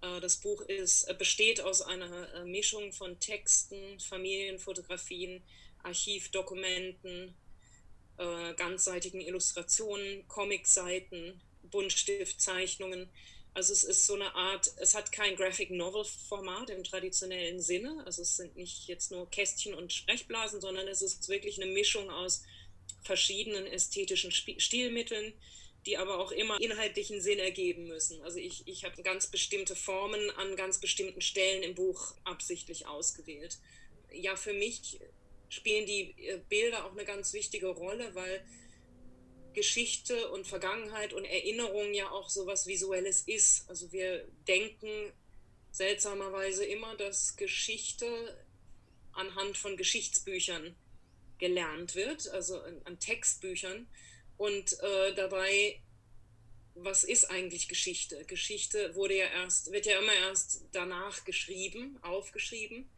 Äh, 0.02 0.20
das 0.20 0.38
Buch 0.38 0.62
ist, 0.62 1.06
äh, 1.06 1.16
besteht 1.16 1.62
aus 1.62 1.82
einer 1.82 2.32
äh, 2.36 2.46
Mischung 2.46 2.92
von 2.94 3.20
Texten, 3.20 4.00
Familienfotografien, 4.00 5.42
Archivdokumenten, 5.84 7.36
äh, 8.22 8.54
ganzseitigen 8.54 9.20
Illustrationen, 9.20 10.28
Comicseiten, 10.28 11.42
Buntstiftzeichnungen. 11.64 13.10
Also 13.54 13.74
es 13.74 13.84
ist 13.84 14.06
so 14.06 14.14
eine 14.14 14.34
Art, 14.36 14.72
es 14.78 14.96
hat 14.96 15.12
kein 15.12 15.36
Graphic 15.36 15.72
Novel 15.72 16.06
Format 16.06 16.70
im 16.70 16.84
traditionellen 16.84 17.60
Sinne. 17.60 18.04
Also 18.06 18.22
es 18.22 18.38
sind 18.38 18.56
nicht 18.56 18.88
jetzt 18.88 19.12
nur 19.12 19.30
Kästchen 19.30 19.74
und 19.74 19.92
Sprechblasen, 19.92 20.62
sondern 20.62 20.88
es 20.88 21.02
ist 21.02 21.28
wirklich 21.30 21.62
eine 21.62 21.72
Mischung 21.72 22.10
aus 22.10 22.44
verschiedenen 23.04 23.66
ästhetischen 23.66 24.32
Stilmitteln, 24.32 25.34
die 25.88 25.98
aber 25.98 26.20
auch 26.20 26.32
immer 26.32 26.62
inhaltlichen 26.62 27.22
Sinn 27.22 27.40
ergeben 27.40 27.88
müssen. 27.88 28.22
Also 28.22 28.38
ich, 28.38 28.68
ich 28.68 28.86
habe 28.86 29.02
ganz 29.02 29.28
bestimmte 29.28 29.76
Formen 29.76 30.30
an 30.38 30.56
ganz 30.56 30.78
bestimmten 30.78 31.22
Stellen 31.22 31.64
im 31.64 31.74
Buch 31.74 32.14
absichtlich 32.24 32.86
ausgewählt. 32.86 33.58
Ja, 34.14 34.36
für 34.36 34.54
mich 34.54 35.00
spielen 35.52 35.86
die 35.86 36.16
äh, 36.18 36.40
Bilder 36.50 36.86
auch 36.86 36.94
eine 36.94 37.06
ganz 37.06 37.34
wichtige 37.34 37.68
Rolle, 37.68 38.16
weil 38.16 38.44
Geschichte 39.54 40.32
und 40.32 40.48
Vergangenheit 40.48 41.12
und 41.12 41.26
Erinnerung 41.26 41.94
ja 41.94 42.10
auch 42.10 42.30
so 42.30 42.48
was 42.48 42.68
Visuelles 42.68 43.24
ist. 43.28 43.70
Also 43.70 43.92
wir 43.92 44.26
denken 44.48 45.12
seltsamerweise 45.72 46.64
immer, 46.64 46.96
dass 46.96 47.36
Geschichte 47.36 48.46
anhand 49.12 49.58
von 49.58 49.76
Geschichtsbüchern 49.76 50.74
gelernt 51.38 51.96
wird, 51.96 52.30
also 52.30 52.62
an, 52.62 53.00
Textbüchern. 53.00 53.88
Und 54.38 54.80
äh, 54.82 55.14
dabei, 55.16 55.82
was 56.76 57.04
ist 57.04 57.26
eigentlich 57.26 57.68
Geschichte? 57.68 58.24
Geschichte 58.24 58.96
wurde 58.96 59.18
ja 59.18 59.26
erst, 59.26 59.74
wird 59.74 59.86
ja 59.86 60.00
immer 60.00 60.14
erst 60.14 60.64
danach 60.72 61.26
geschrieben, 61.26 62.00
aufgeschrieben 62.04 62.90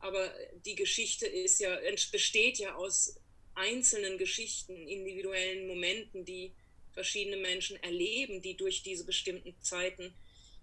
aber 0.00 0.32
die 0.64 0.74
Geschichte 0.74 1.26
ist 1.26 1.60
ja, 1.60 1.78
besteht 2.10 2.58
ja 2.58 2.74
aus 2.74 3.20
einzelnen 3.54 4.18
Geschichten, 4.18 4.88
individuellen 4.88 5.66
Momenten, 5.66 6.24
die 6.24 6.52
verschiedene 6.92 7.36
Menschen 7.36 7.76
erleben, 7.82 8.42
die 8.42 8.56
durch 8.56 8.82
diese 8.82 9.04
bestimmten 9.04 9.54
Zeiten 9.60 10.14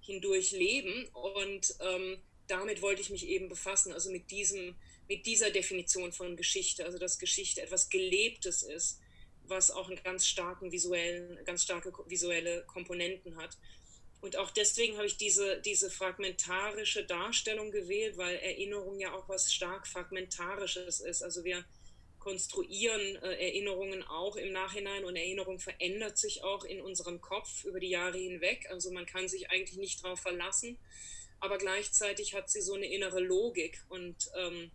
hindurch 0.01 0.51
leben. 0.51 1.07
Und 1.13 1.75
ähm, 1.79 2.17
damit 2.47 2.81
wollte 2.81 3.01
ich 3.01 3.09
mich 3.09 3.27
eben 3.27 3.49
befassen, 3.49 3.93
also 3.93 4.11
mit, 4.11 4.31
diesem, 4.31 4.75
mit 5.07 5.25
dieser 5.25 5.51
Definition 5.51 6.11
von 6.11 6.35
Geschichte, 6.35 6.85
also 6.85 6.97
dass 6.97 7.19
Geschichte 7.19 7.61
etwas 7.61 7.89
Gelebtes 7.89 8.63
ist, 8.63 8.99
was 9.43 9.71
auch 9.71 9.87
einen 9.87 10.01
ganz 10.03 10.27
starken 10.27 10.71
visuellen, 10.71 11.39
ganz 11.45 11.63
starke 11.63 11.93
visuelle 12.07 12.65
Komponenten 12.65 13.37
hat. 13.37 13.57
Und 14.27 14.35
auch 14.35 14.51
deswegen 14.51 14.97
habe 14.97 15.07
ich 15.07 15.15
diese, 15.15 15.61
diese 15.61 15.89
fragmentarische 15.89 17.05
Darstellung 17.05 17.71
gewählt, 17.71 18.17
weil 18.17 18.35
Erinnerung 18.35 18.99
ja 18.99 19.13
auch 19.13 19.29
was 19.29 19.53
stark 19.53 19.87
Fragmentarisches 19.87 20.99
ist. 20.99 21.23
Also 21.23 21.45
wir 21.45 21.63
konstruieren 22.19 23.15
äh, 23.23 23.47
Erinnerungen 23.47 24.03
auch 24.03 24.35
im 24.35 24.51
Nachhinein 24.51 25.05
und 25.05 25.15
Erinnerung 25.15 25.59
verändert 25.59 26.17
sich 26.17 26.43
auch 26.43 26.65
in 26.65 26.81
unserem 26.81 27.21
Kopf 27.21 27.63
über 27.63 27.79
die 27.79 27.87
Jahre 27.87 28.17
hinweg. 28.17 28.67
Also 28.69 28.91
man 28.91 29.05
kann 29.05 29.29
sich 29.29 29.49
eigentlich 29.49 29.77
nicht 29.77 30.03
darauf 30.03 30.19
verlassen, 30.19 30.77
aber 31.39 31.57
gleichzeitig 31.57 32.33
hat 32.33 32.49
sie 32.49 32.59
so 32.59 32.73
eine 32.73 32.87
innere 32.87 33.21
Logik 33.21 33.79
und 33.87 34.29
ähm, 34.35 34.71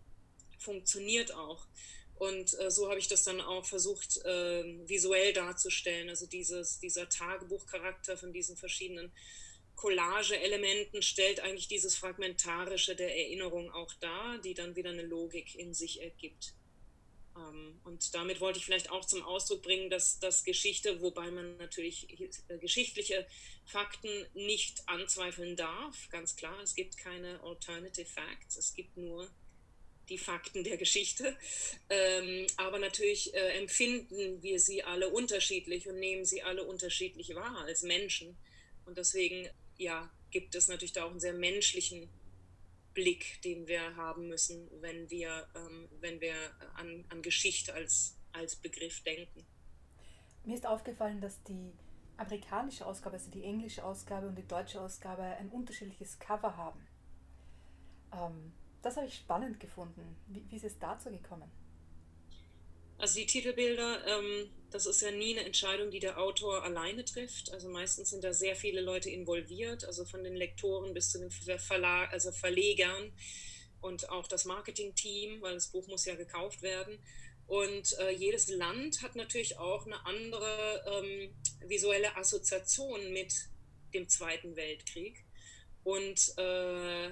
funktioniert 0.57 1.31
auch. 1.31 1.67
Und 2.15 2.57
äh, 2.59 2.69
so 2.69 2.89
habe 2.89 2.99
ich 2.99 3.07
das 3.07 3.23
dann 3.23 3.41
auch 3.41 3.65
versucht, 3.65 4.17
äh, 4.25 4.63
visuell 4.87 5.33
darzustellen. 5.33 6.09
Also 6.09 6.25
dieses, 6.27 6.79
dieser 6.79 7.09
Tagebuchcharakter 7.09 8.17
von 8.17 8.31
diesen 8.31 8.55
verschiedenen 8.55 9.11
Collage-Elementen 9.75 11.01
stellt 11.01 11.39
eigentlich 11.39 11.67
dieses 11.67 11.95
Fragmentarische 11.95 12.95
der 12.95 13.15
Erinnerung 13.17 13.71
auch 13.71 13.93
dar, 13.95 14.37
die 14.39 14.53
dann 14.53 14.75
wieder 14.75 14.91
eine 14.91 15.01
Logik 15.01 15.55
in 15.55 15.73
sich 15.73 16.01
ergibt. 16.01 16.53
Ähm, 17.35 17.79
und 17.83 18.13
damit 18.13 18.39
wollte 18.39 18.59
ich 18.59 18.65
vielleicht 18.65 18.91
auch 18.91 19.05
zum 19.05 19.23
Ausdruck 19.23 19.63
bringen, 19.63 19.89
dass, 19.89 20.19
dass 20.19 20.43
Geschichte, 20.43 21.01
wobei 21.01 21.31
man 21.31 21.57
natürlich 21.57 22.07
äh, 22.47 22.57
geschichtliche 22.59 23.25
Fakten 23.65 24.09
nicht 24.33 24.87
anzweifeln 24.87 25.55
darf, 25.55 26.09
ganz 26.09 26.35
klar, 26.35 26.59
es 26.61 26.75
gibt 26.75 26.97
keine 26.97 27.41
Alternative 27.41 28.05
Facts, 28.05 28.57
es 28.57 28.73
gibt 28.75 28.97
nur 28.97 29.29
die 30.09 30.17
Fakten 30.17 30.63
der 30.63 30.77
Geschichte. 30.77 31.37
Ähm, 31.89 32.47
aber 32.57 32.79
natürlich 32.79 33.33
äh, 33.33 33.57
empfinden 33.57 34.41
wir 34.41 34.59
sie 34.59 34.83
alle 34.83 35.09
unterschiedlich 35.09 35.87
und 35.87 35.99
nehmen 35.99 36.25
sie 36.25 36.43
alle 36.43 36.63
unterschiedlich 36.63 37.33
wahr 37.35 37.63
als 37.65 37.83
Menschen. 37.83 38.37
Und 38.85 38.97
deswegen 38.97 39.49
ja, 39.77 40.09
gibt 40.31 40.55
es 40.55 40.67
natürlich 40.67 40.93
da 40.93 41.05
auch 41.05 41.11
einen 41.11 41.19
sehr 41.19 41.33
menschlichen 41.33 42.09
Blick, 42.93 43.41
den 43.43 43.67
wir 43.67 43.95
haben 43.95 44.27
müssen, 44.27 44.69
wenn 44.81 45.09
wir, 45.09 45.47
ähm, 45.55 45.89
wenn 45.99 46.21
wir 46.21 46.35
an, 46.75 47.05
an 47.09 47.21
Geschichte 47.21 47.73
als, 47.73 48.15
als 48.33 48.55
Begriff 48.55 49.01
denken. 49.03 49.45
Mir 50.43 50.55
ist 50.55 50.65
aufgefallen, 50.65 51.21
dass 51.21 51.41
die 51.43 51.71
amerikanische 52.17 52.85
Ausgabe, 52.85 53.15
also 53.15 53.31
die 53.31 53.43
englische 53.43 53.83
Ausgabe 53.83 54.27
und 54.27 54.35
die 54.37 54.47
deutsche 54.47 54.79
Ausgabe 54.79 55.23
ein 55.23 55.49
unterschiedliches 55.49 56.19
Cover 56.19 56.55
haben. 56.55 56.85
Ähm, 58.11 58.53
das 58.83 58.97
habe 58.97 59.07
ich 59.07 59.15
spannend 59.15 59.59
gefunden. 59.59 60.15
Wie, 60.27 60.45
wie 60.49 60.55
ist 60.55 60.65
es 60.65 60.77
dazu 60.77 61.09
gekommen? 61.09 61.49
Also 62.99 63.19
die 63.19 63.25
Titelbilder, 63.25 64.05
ähm, 64.07 64.49
das 64.69 64.85
ist 64.85 65.01
ja 65.01 65.11
nie 65.11 65.37
eine 65.37 65.45
Entscheidung, 65.45 65.89
die 65.89 65.99
der 65.99 66.19
Autor 66.19 66.63
alleine 66.63 67.03
trifft. 67.03 67.51
Also 67.51 67.69
meistens 67.69 68.11
sind 68.11 68.23
da 68.23 68.33
sehr 68.33 68.55
viele 68.55 68.81
Leute 68.81 69.09
involviert, 69.09 69.83
also 69.83 70.05
von 70.05 70.23
den 70.23 70.35
Lektoren 70.35 70.93
bis 70.93 71.11
zu 71.11 71.19
den 71.19 71.31
Verlag, 71.31 72.13
also 72.13 72.31
Verlegern 72.31 73.11
und 73.81 74.09
auch 74.09 74.27
das 74.27 74.45
Marketing-Team, 74.45 75.41
weil 75.41 75.55
das 75.55 75.67
Buch 75.67 75.87
muss 75.87 76.05
ja 76.05 76.15
gekauft 76.15 76.61
werden. 76.61 76.97
Und 77.47 77.97
äh, 77.99 78.11
jedes 78.11 78.47
Land 78.47 79.01
hat 79.01 79.15
natürlich 79.15 79.57
auch 79.57 79.85
eine 79.85 80.05
andere 80.05 80.83
ähm, 80.87 81.35
visuelle 81.67 82.15
Assoziation 82.15 83.11
mit 83.11 83.33
dem 83.93 84.07
Zweiten 84.07 84.55
Weltkrieg. 84.55 85.25
Und 85.83 86.37
äh, 86.37 87.11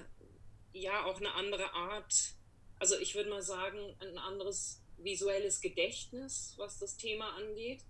ja, 0.74 1.06
auch 1.06 1.18
eine 1.18 1.34
andere 1.34 1.74
Art, 1.74 2.34
also 2.80 2.98
ich 2.98 3.16
würde 3.16 3.30
mal 3.30 3.42
sagen, 3.42 3.96
ein 4.00 4.18
anderes 4.18 4.82
visuelles 4.98 5.62
Gedächtnis, 5.62 6.56
was 6.58 6.80
das 6.80 6.98
Thema 6.98 7.36
angeht. 7.36 7.84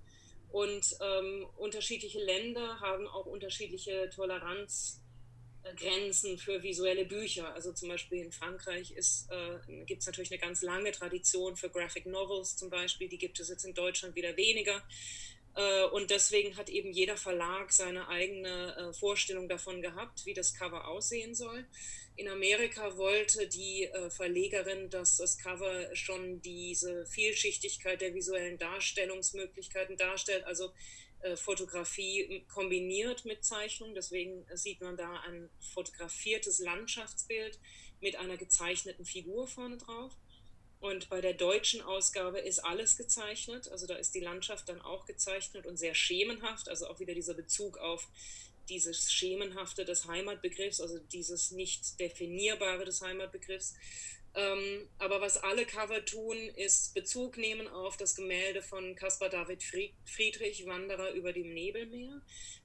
Und 0.51 0.97
ähm, 0.99 1.47
unterschiedliche 1.57 2.19
Länder 2.19 2.79
haben 2.81 3.07
auch 3.07 3.25
unterschiedliche 3.25 4.09
Toleranzgrenzen 4.13 6.37
für 6.37 6.61
visuelle 6.61 7.05
Bücher. 7.05 7.53
Also 7.53 7.71
zum 7.71 7.87
Beispiel 7.87 8.25
in 8.25 8.33
Frankreich 8.33 8.91
äh, 8.91 8.97
gibt 9.85 10.01
es 10.01 10.07
natürlich 10.07 10.31
eine 10.31 10.41
ganz 10.41 10.61
lange 10.61 10.91
Tradition 10.91 11.55
für 11.55 11.69
Graphic 11.69 12.05
Novels 12.05 12.57
zum 12.57 12.69
Beispiel. 12.69 13.07
Die 13.07 13.17
gibt 13.17 13.39
es 13.39 13.47
jetzt 13.47 13.63
in 13.63 13.73
Deutschland 13.73 14.13
wieder 14.15 14.35
weniger. 14.35 14.83
Äh, 15.55 15.83
und 15.85 16.09
deswegen 16.09 16.55
hat 16.55 16.69
eben 16.69 16.91
jeder 16.91 17.17
Verlag 17.17 17.71
seine 17.71 18.07
eigene 18.07 18.75
äh, 18.75 18.93
Vorstellung 18.93 19.49
davon 19.49 19.81
gehabt, 19.81 20.25
wie 20.25 20.33
das 20.33 20.53
Cover 20.53 20.87
aussehen 20.87 21.35
soll. 21.35 21.65
In 22.15 22.27
Amerika 22.27 22.97
wollte 22.97 23.47
die 23.47 23.85
äh, 23.85 24.09
Verlegerin, 24.09 24.89
dass 24.89 25.17
das 25.17 25.37
Cover 25.37 25.93
schon 25.95 26.41
diese 26.41 27.05
Vielschichtigkeit 27.05 28.01
der 28.01 28.13
visuellen 28.13 28.57
Darstellungsmöglichkeiten 28.57 29.97
darstellt, 29.97 30.43
also 30.45 30.71
Fotografie 31.35 32.43
kombiniert 32.51 33.25
mit 33.25 33.45
Zeichnung. 33.45 33.93
Deswegen 33.93 34.43
sieht 34.55 34.81
man 34.81 34.97
da 34.97 35.19
ein 35.19 35.51
fotografiertes 35.59 36.57
Landschaftsbild 36.57 37.59
mit 37.99 38.15
einer 38.15 38.37
gezeichneten 38.37 39.05
Figur 39.05 39.47
vorne 39.47 39.77
drauf. 39.77 40.17
Und 40.81 41.09
bei 41.09 41.21
der 41.21 41.33
deutschen 41.33 41.81
Ausgabe 41.81 42.39
ist 42.39 42.59
alles 42.59 42.97
gezeichnet. 42.97 43.69
Also 43.69 43.85
da 43.85 43.95
ist 43.95 44.15
die 44.15 44.19
Landschaft 44.19 44.67
dann 44.67 44.81
auch 44.81 45.05
gezeichnet 45.05 45.67
und 45.67 45.77
sehr 45.77 45.93
schemenhaft. 45.93 46.67
Also 46.67 46.87
auch 46.87 46.99
wieder 46.99 47.13
dieser 47.13 47.35
Bezug 47.35 47.77
auf 47.77 48.07
dieses 48.67 49.11
Schemenhafte 49.11 49.85
des 49.85 50.07
Heimatbegriffs, 50.07 50.81
also 50.81 50.97
dieses 50.97 51.51
nicht 51.51 51.99
definierbare 51.99 52.83
des 52.83 53.01
Heimatbegriffs. 53.01 53.75
Ähm, 54.33 54.87
aber 54.97 55.21
was 55.21 55.37
alle 55.37 55.65
Cover 55.65 56.03
tun, 56.03 56.37
ist 56.55 56.93
Bezug 56.95 57.37
nehmen 57.37 57.67
auf 57.67 57.97
das 57.97 58.15
Gemälde 58.15 58.63
von 58.63 58.95
Caspar 58.95 59.29
David 59.29 59.61
Friedrich, 60.05 60.65
Wanderer 60.65 61.11
über 61.11 61.31
dem 61.31 61.53
Nebelmeer. 61.53 62.21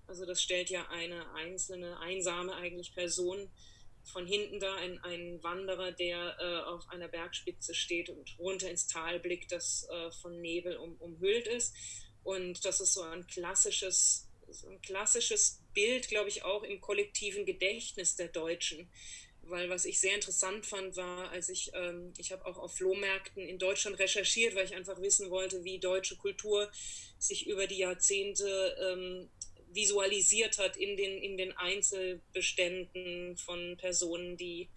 Also 0.07 0.25
das 0.25 0.41
stellt 0.41 0.71
ja 0.71 0.89
eine 0.89 1.35
einzelne, 1.35 1.99
einsame 1.99 2.55
eigentlich 2.55 2.95
Person 2.95 3.51
von 4.13 4.27
hinten 4.27 4.61
da 4.61 4.75
ein, 4.77 4.99
ein 5.01 5.43
Wanderer, 5.43 5.93
der 5.93 6.37
äh, 6.41 6.69
auf 6.69 6.89
einer 6.89 7.09
Bergspitze 7.09 7.75
steht 7.75 8.09
und 8.09 8.39
runter 8.39 8.71
ins 8.71 8.87
Tal 8.87 9.21
blickt, 9.21 9.53
das 9.53 9.89
äh, 9.91 10.11
von 10.23 10.41
Nebel 10.41 10.77
um, 10.77 10.97
umhüllt 10.97 11.47
ist. 11.49 11.75
Und 12.23 12.65
das 12.65 12.81
ist 12.81 12.95
so 12.95 13.03
ein 13.03 13.27
klassisches, 13.27 14.29
so 14.49 14.69
ein 14.69 14.81
klassisches 14.81 15.61
Bild, 15.75 16.09
glaube 16.09 16.29
ich, 16.29 16.45
auch 16.45 16.63
im 16.63 16.81
kollektiven 16.81 17.47
Gedächtnis 17.47 18.17
der 18.17 18.29
Deutschen. 18.29 18.91
Weil 19.43 19.71
was 19.71 19.85
ich 19.85 20.01
sehr 20.01 20.15
interessant 20.15 20.67
fand, 20.67 20.97
war, 20.97 21.31
als 21.31 21.49
ich, 21.49 21.71
ähm, 21.75 22.13
ich 22.19 22.33
habe 22.33 22.45
auch 22.47 22.59
auf 22.59 22.77
Flohmärkten 22.77 23.47
in 23.47 23.59
Deutschland 23.59 23.99
recherchiert, 23.99 24.55
weil 24.55 24.65
ich 24.65 24.75
einfach 24.75 25.01
wissen 25.01 25.31
wollte, 25.31 25.63
wie 25.63 25.79
deutsche 25.79 26.17
Kultur 26.17 26.71
sich 27.19 27.47
über 27.47 27.67
die 27.67 27.79
Jahrzehnte 27.79 28.77
ähm, 28.81 29.31
visualisiert 29.77 30.59
hat 30.59 30.77
in 30.77 30.97
den, 30.97 31.23
in 31.23 31.37
den 31.37 31.57
Einzelbeständen 31.57 33.37
von 33.37 33.77
Personen, 33.77 34.37
die, 34.37 34.69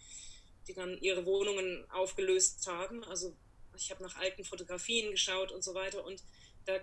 die 0.68 0.74
dann 0.74 0.98
ihre 1.02 1.26
Wohnungen 1.26 1.90
aufgelöst 1.90 2.68
haben. 2.68 3.04
Also 3.06 3.36
ich 3.76 3.90
habe 3.90 4.04
nach 4.04 4.18
alten 4.18 4.44
Fotografien 4.44 5.10
geschaut 5.10 5.52
und 5.52 5.64
so 5.64 5.74
weiter 5.74 6.06
und 6.06 6.22
da 6.66 6.80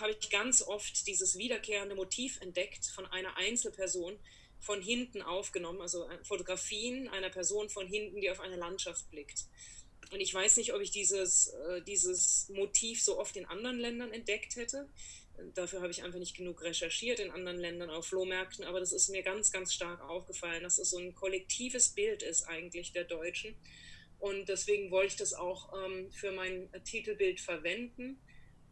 habe 0.00 0.16
ich 0.18 0.30
ganz 0.30 0.62
oft 0.62 1.06
dieses 1.06 1.38
wiederkehrende 1.38 1.94
Motiv 1.94 2.40
entdeckt 2.40 2.86
von 2.86 3.06
einer 3.06 3.36
Einzelperson 3.36 4.18
von 4.58 4.80
hinten 4.80 5.22
aufgenommen, 5.22 5.80
also 5.80 6.08
Fotografien 6.22 7.08
einer 7.08 7.28
Person 7.28 7.68
von 7.68 7.86
hinten, 7.86 8.20
die 8.20 8.30
auf 8.30 8.40
eine 8.40 8.56
Landschaft 8.56 9.08
blickt. 9.10 9.44
Und 10.10 10.20
ich 10.20 10.32
weiß 10.32 10.56
nicht, 10.56 10.72
ob 10.72 10.80
ich 10.80 10.90
dieses, 10.90 11.48
äh, 11.48 11.82
dieses 11.82 12.48
Motiv 12.48 13.02
so 13.02 13.18
oft 13.18 13.36
in 13.36 13.46
anderen 13.46 13.78
Ländern 13.78 14.12
entdeckt 14.12 14.56
hätte. 14.56 14.88
Dafür 15.54 15.80
habe 15.82 15.90
ich 15.90 16.02
einfach 16.02 16.18
nicht 16.18 16.36
genug 16.36 16.62
recherchiert 16.62 17.18
in 17.18 17.30
anderen 17.30 17.58
Ländern 17.58 17.90
auf 17.90 18.06
Flohmärkten, 18.06 18.64
aber 18.64 18.80
das 18.80 18.92
ist 18.92 19.08
mir 19.08 19.22
ganz, 19.22 19.50
ganz 19.50 19.74
stark 19.74 20.00
aufgefallen, 20.00 20.62
dass 20.62 20.78
es 20.78 20.90
so 20.90 20.98
ein 20.98 21.14
kollektives 21.14 21.88
Bild 21.88 22.22
ist 22.22 22.44
eigentlich 22.44 22.92
der 22.92 23.04
Deutschen. 23.04 23.54
Und 24.18 24.48
deswegen 24.48 24.90
wollte 24.90 25.08
ich 25.08 25.16
das 25.16 25.34
auch 25.34 25.72
ähm, 25.84 26.10
für 26.12 26.32
mein 26.32 26.70
Titelbild 26.84 27.40
verwenden. 27.40 28.18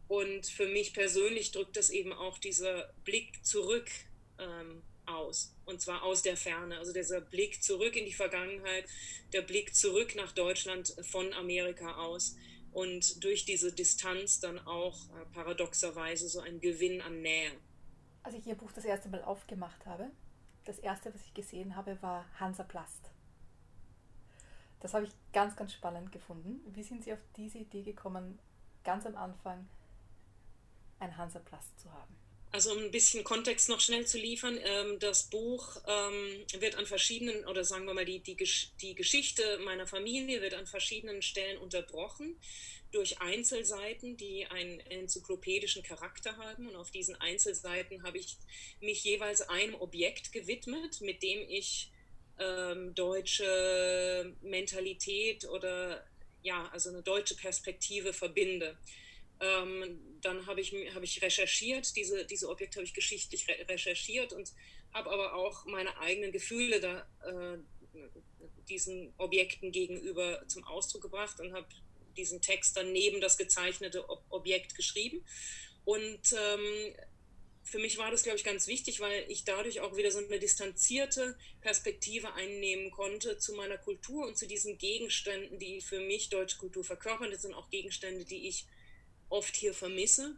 Und 0.07 0.47
für 0.47 0.67
mich 0.67 0.93
persönlich 0.93 1.51
drückt 1.51 1.77
das 1.77 1.89
eben 1.89 2.13
auch 2.13 2.37
dieser 2.37 2.93
Blick 3.03 3.45
zurück 3.45 3.89
ähm, 4.39 4.81
aus. 5.05 5.53
Und 5.65 5.81
zwar 5.81 6.03
aus 6.03 6.21
der 6.21 6.37
Ferne. 6.37 6.77
Also 6.77 6.93
dieser 6.93 7.21
Blick 7.21 7.61
zurück 7.61 7.95
in 7.95 8.05
die 8.05 8.13
Vergangenheit, 8.13 8.85
der 9.31 9.41
Blick 9.41 9.75
zurück 9.75 10.15
nach 10.15 10.31
Deutschland 10.31 10.95
von 11.03 11.33
Amerika 11.33 11.97
aus 11.97 12.35
und 12.73 13.23
durch 13.23 13.45
diese 13.45 13.71
Distanz 13.71 14.39
dann 14.39 14.59
auch 14.59 14.97
äh, 15.09 15.25
paradoxerweise 15.33 16.27
so 16.27 16.39
ein 16.39 16.59
Gewinn 16.59 17.01
an 17.01 17.21
Nähe. 17.21 17.51
Als 18.23 18.35
ich 18.35 18.47
Ihr 18.47 18.55
Buch 18.55 18.71
das 18.71 18.85
erste 18.85 19.09
Mal 19.09 19.23
aufgemacht 19.23 19.85
habe, 19.85 20.09
das 20.65 20.79
erste, 20.79 21.13
was 21.13 21.21
ich 21.21 21.33
gesehen 21.33 21.75
habe, 21.75 22.01
war 22.01 22.25
Hansaplast. 22.39 23.11
Das 24.79 24.93
habe 24.93 25.05
ich 25.05 25.11
ganz, 25.31 25.55
ganz 25.55 25.73
spannend 25.73 26.11
gefunden. 26.11 26.61
Wie 26.73 26.83
sind 26.83 27.03
Sie 27.03 27.13
auf 27.13 27.19
diese 27.37 27.59
Idee 27.59 27.83
gekommen, 27.83 28.39
ganz 28.83 29.05
am 29.05 29.15
Anfang 29.15 29.67
ein 30.99 31.15
Hansaplast 31.15 31.79
zu 31.79 31.91
haben? 31.91 32.15
Also 32.53 32.71
um 32.71 32.77
ein 32.77 32.91
bisschen 32.91 33.23
Kontext 33.23 33.67
noch 33.67 33.79
schnell 33.79 34.05
zu 34.05 34.19
liefern, 34.19 34.59
ähm, 34.63 34.99
das 34.99 35.23
Buch 35.23 35.75
ähm, 35.87 36.61
wird 36.61 36.75
an 36.75 36.85
verschiedenen, 36.85 37.45
oder 37.47 37.63
sagen 37.63 37.85
wir 37.85 37.95
mal, 37.95 38.05
die, 38.05 38.19
die, 38.19 38.37
die 38.79 38.93
Geschichte 38.93 39.57
meiner 39.65 39.87
Familie 39.87 40.39
wird 40.39 40.53
an 40.53 40.67
verschiedenen 40.67 41.23
Stellen 41.23 41.57
unterbrochen 41.57 42.39
durch 42.91 43.19
Einzelseiten, 43.19 44.17
die 44.17 44.45
einen 44.45 44.79
enzyklopädischen 44.81 45.81
Charakter 45.81 46.37
haben. 46.37 46.67
Und 46.67 46.75
auf 46.75 46.91
diesen 46.91 47.15
Einzelseiten 47.15 48.03
habe 48.03 48.19
ich 48.19 48.37
mich 48.81 49.03
jeweils 49.03 49.41
einem 49.41 49.73
Objekt 49.73 50.31
gewidmet, 50.31 51.01
mit 51.01 51.23
dem 51.23 51.49
ich 51.49 51.89
ähm, 52.37 52.93
deutsche 52.93 54.31
Mentalität 54.43 55.45
oder 55.45 56.05
ja, 56.43 56.69
also 56.71 56.89
eine 56.89 57.01
deutsche 57.01 57.35
Perspektive 57.35 58.13
verbinde. 58.13 58.77
Ähm, 59.39 59.99
dann 60.21 60.45
habe 60.45 60.61
ich, 60.61 60.73
hab 60.93 61.03
ich 61.03 61.21
recherchiert, 61.21 61.95
diese, 61.95 62.25
diese 62.25 62.49
Objekte 62.49 62.77
habe 62.77 62.85
ich 62.85 62.93
geschichtlich 62.93 63.47
re 63.47 63.67
recherchiert 63.67 64.31
und 64.33 64.51
habe 64.93 65.09
aber 65.09 65.33
auch 65.35 65.65
meine 65.65 65.97
eigenen 65.97 66.31
Gefühle 66.31 66.79
da, 66.79 67.07
äh, 67.25 67.57
diesen 68.69 69.13
Objekten 69.17 69.71
gegenüber 69.71 70.47
zum 70.47 70.63
Ausdruck 70.63 71.01
gebracht 71.01 71.39
und 71.39 71.53
habe 71.53 71.67
diesen 72.15 72.41
Text 72.41 72.77
dann 72.77 72.91
neben 72.91 73.21
das 73.21 73.37
gezeichnete 73.37 74.07
Ob 74.09 74.23
Objekt 74.29 74.75
geschrieben. 74.75 75.25
Und 75.85 76.21
ähm, 76.33 76.95
für 77.63 77.79
mich 77.79 77.97
war 77.97 78.11
das, 78.11 78.23
glaube 78.23 78.37
ich, 78.37 78.43
ganz 78.43 78.67
wichtig, 78.67 78.99
weil 78.99 79.25
ich 79.29 79.45
dadurch 79.45 79.79
auch 79.79 79.95
wieder 79.95 80.11
so 80.11 80.19
eine 80.19 80.39
distanzierte 80.39 81.37
Perspektive 81.61 82.33
einnehmen 82.33 82.91
konnte 82.91 83.37
zu 83.37 83.53
meiner 83.53 83.77
Kultur 83.77 84.27
und 84.27 84.37
zu 84.37 84.47
diesen 84.47 84.77
Gegenständen, 84.77 85.59
die 85.59 85.81
für 85.81 85.99
mich 85.99 86.29
deutsche 86.29 86.57
Kultur 86.57 86.83
verkörpern. 86.83 87.31
Das 87.31 87.41
sind 87.41 87.53
auch 87.53 87.69
Gegenstände, 87.69 88.25
die 88.25 88.47
ich 88.47 88.65
oft 89.33 89.55
hier 89.55 89.73
vermisse. 89.73 90.35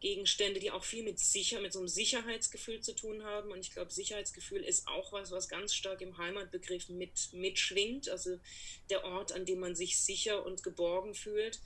Gegenstände, 0.00 0.60
die 0.60 0.70
auch 0.70 0.84
viel 0.84 1.02
mit 1.02 1.18
sicher, 1.18 1.60
mit 1.60 1.72
so 1.72 1.80
einem 1.80 1.88
Sicherheitsgefühl 1.88 2.80
zu 2.80 2.94
tun 2.94 3.24
haben. 3.24 3.50
Und 3.50 3.60
ich 3.60 3.72
glaube, 3.72 3.90
Sicherheitsgefühl 3.90 4.62
ist 4.62 4.86
auch 4.86 5.12
was, 5.12 5.32
was 5.32 5.48
ganz 5.48 5.74
stark 5.74 6.00
im 6.02 6.18
Heimatbegriff 6.18 6.88
mit, 6.88 7.32
mitschwingt. 7.32 8.08
Also 8.08 8.38
der 8.90 9.04
Ort, 9.04 9.32
an 9.32 9.44
dem 9.44 9.58
man 9.58 9.74
sich 9.74 9.98
sicher 9.98 10.46
und 10.46 10.62
geborgen 10.62 11.14
fühlt 11.14 11.60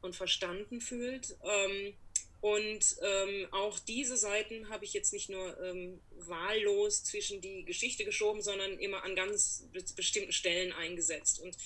und 0.00 0.14
verstanden 0.14 0.80
fühlt. 0.80 1.36
Ähm, 1.42 1.94
und 2.40 2.96
ähm, 3.02 3.48
auch 3.52 3.78
diese 3.78 4.16
Seiten 4.16 4.68
habe 4.68 4.84
ich 4.84 4.92
jetzt 4.92 5.12
nicht 5.12 5.28
nur 5.28 5.60
ähm, 5.62 6.00
wahllos 6.18 7.04
zwischen 7.04 7.40
die 7.40 7.64
Geschichte 7.64 8.04
geschoben, 8.04 8.42
sondern 8.42 8.78
immer 8.78 9.02
an 9.02 9.16
ganz 9.16 9.64
bestimmten 9.96 10.32
Stellen 10.32 10.72
eingesetzt. 10.72 11.40
Und 11.40 11.56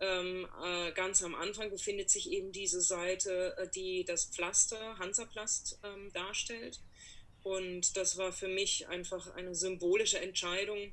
ähm, 0.00 0.46
äh, 0.64 0.92
ganz 0.92 1.22
am 1.22 1.34
Anfang 1.34 1.70
befindet 1.70 2.10
sich 2.10 2.30
eben 2.30 2.52
diese 2.52 2.80
Seite, 2.80 3.56
äh, 3.58 3.68
die 3.68 4.04
das 4.04 4.26
Pflaster, 4.26 4.98
Hansaplast, 4.98 5.80
ähm, 5.82 6.12
darstellt. 6.12 6.80
Und 7.42 7.96
das 7.96 8.16
war 8.16 8.32
für 8.32 8.48
mich 8.48 8.88
einfach 8.88 9.34
eine 9.34 9.54
symbolische 9.54 10.20
Entscheidung, 10.20 10.92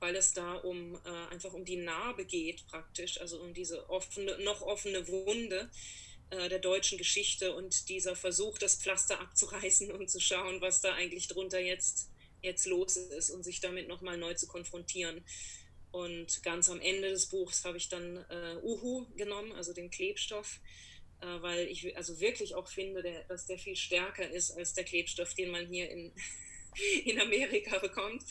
weil 0.00 0.16
es 0.16 0.32
da 0.32 0.54
um 0.54 0.94
äh, 1.04 1.32
einfach 1.32 1.52
um 1.52 1.64
die 1.64 1.76
Narbe 1.76 2.24
geht 2.24 2.66
praktisch, 2.66 3.20
also 3.20 3.40
um 3.40 3.54
diese 3.54 3.88
offene, 3.90 4.38
noch 4.38 4.62
offene 4.62 5.06
Wunde 5.08 5.70
äh, 6.30 6.48
der 6.48 6.58
deutschen 6.58 6.98
Geschichte 6.98 7.54
und 7.54 7.88
dieser 7.88 8.14
Versuch, 8.14 8.58
das 8.58 8.76
Pflaster 8.76 9.20
abzureißen 9.20 9.90
und 9.90 10.10
zu 10.10 10.20
schauen, 10.20 10.60
was 10.60 10.80
da 10.80 10.94
eigentlich 10.94 11.28
drunter 11.28 11.58
jetzt, 11.58 12.10
jetzt 12.42 12.66
los 12.66 12.96
ist 12.96 13.30
und 13.30 13.44
sich 13.44 13.60
damit 13.60 13.88
nochmal 13.88 14.18
neu 14.18 14.34
zu 14.34 14.46
konfrontieren. 14.46 15.24
Und 15.90 16.42
ganz 16.42 16.68
am 16.68 16.80
Ende 16.80 17.10
des 17.10 17.26
Buchs 17.26 17.64
habe 17.64 17.78
ich 17.78 17.88
dann 17.88 18.24
äh, 18.28 18.56
Uhu 18.62 19.06
genommen, 19.16 19.52
also 19.52 19.72
den 19.72 19.90
Klebstoff, 19.90 20.60
äh, 21.20 21.42
weil 21.42 21.66
ich 21.68 21.96
also 21.96 22.20
wirklich 22.20 22.54
auch 22.54 22.68
finde, 22.68 23.02
der, 23.02 23.24
dass 23.24 23.46
der 23.46 23.58
viel 23.58 23.76
stärker 23.76 24.30
ist 24.30 24.50
als 24.50 24.74
der 24.74 24.84
Klebstoff, 24.84 25.34
den 25.34 25.50
man 25.50 25.66
hier 25.66 25.90
in, 25.90 26.12
in 27.04 27.20
Amerika 27.20 27.78
bekommt. 27.78 28.22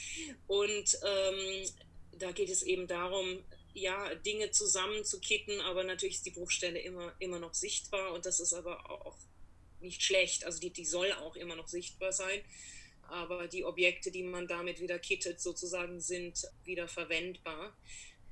Und 0.45 0.97
ähm, 1.03 1.69
da 2.19 2.31
geht 2.31 2.49
es 2.49 2.63
eben 2.63 2.87
darum, 2.87 3.43
ja, 3.73 4.13
Dinge 4.15 4.51
zusammenzukitten, 4.51 5.61
aber 5.61 5.83
natürlich 5.83 6.15
ist 6.15 6.25
die 6.25 6.31
Bruchstelle 6.31 6.79
immer, 6.79 7.13
immer 7.19 7.39
noch 7.39 7.53
sichtbar 7.53 8.13
und 8.13 8.25
das 8.25 8.39
ist 8.39 8.53
aber 8.53 8.89
auch 8.89 9.17
nicht 9.79 10.01
schlecht. 10.01 10.45
Also 10.45 10.59
die, 10.59 10.71
die 10.71 10.85
soll 10.85 11.11
auch 11.13 11.35
immer 11.35 11.55
noch 11.55 11.67
sichtbar 11.67 12.11
sein. 12.11 12.41
Aber 13.09 13.47
die 13.47 13.63
Objekte, 13.65 14.11
die 14.11 14.23
man 14.23 14.47
damit 14.47 14.79
wieder 14.79 14.99
kittet, 14.99 15.41
sozusagen, 15.41 15.99
sind 15.99 16.47
wieder 16.63 16.87
verwendbar. 16.87 17.75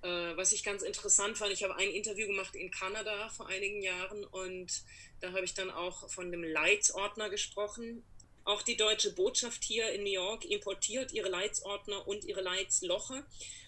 Äh, 0.02 0.38
was 0.38 0.54
ich 0.54 0.64
ganz 0.64 0.84
interessant 0.84 1.38
fand, 1.38 1.52
ich 1.52 1.64
habe 1.64 1.76
ein 1.76 1.90
Interview 1.90 2.28
gemacht 2.28 2.56
in 2.56 2.70
Kanada 2.70 3.30
vor 3.30 3.48
einigen 3.48 3.82
Jahren 3.82 4.24
und 4.24 4.84
da 5.20 5.32
habe 5.32 5.46
ich 5.46 5.54
dann 5.54 5.72
auch 5.72 6.10
von 6.12 6.32
dem 6.32 6.44
Leitsordner 6.44 7.30
gesprochen. 7.30 8.04
Auch 8.44 8.62
die 8.62 8.78
deutsche 8.78 9.14
Botschaft 9.14 9.64
hier 9.64 9.90
in 9.90 10.04
New 10.04 10.12
York 10.12 10.46
importiert 10.46 11.12
ihre 11.12 11.30
Leitsordner 11.30 12.08
und 12.08 12.24
ihre 12.26 12.42
Leitsloche. 12.42 13.26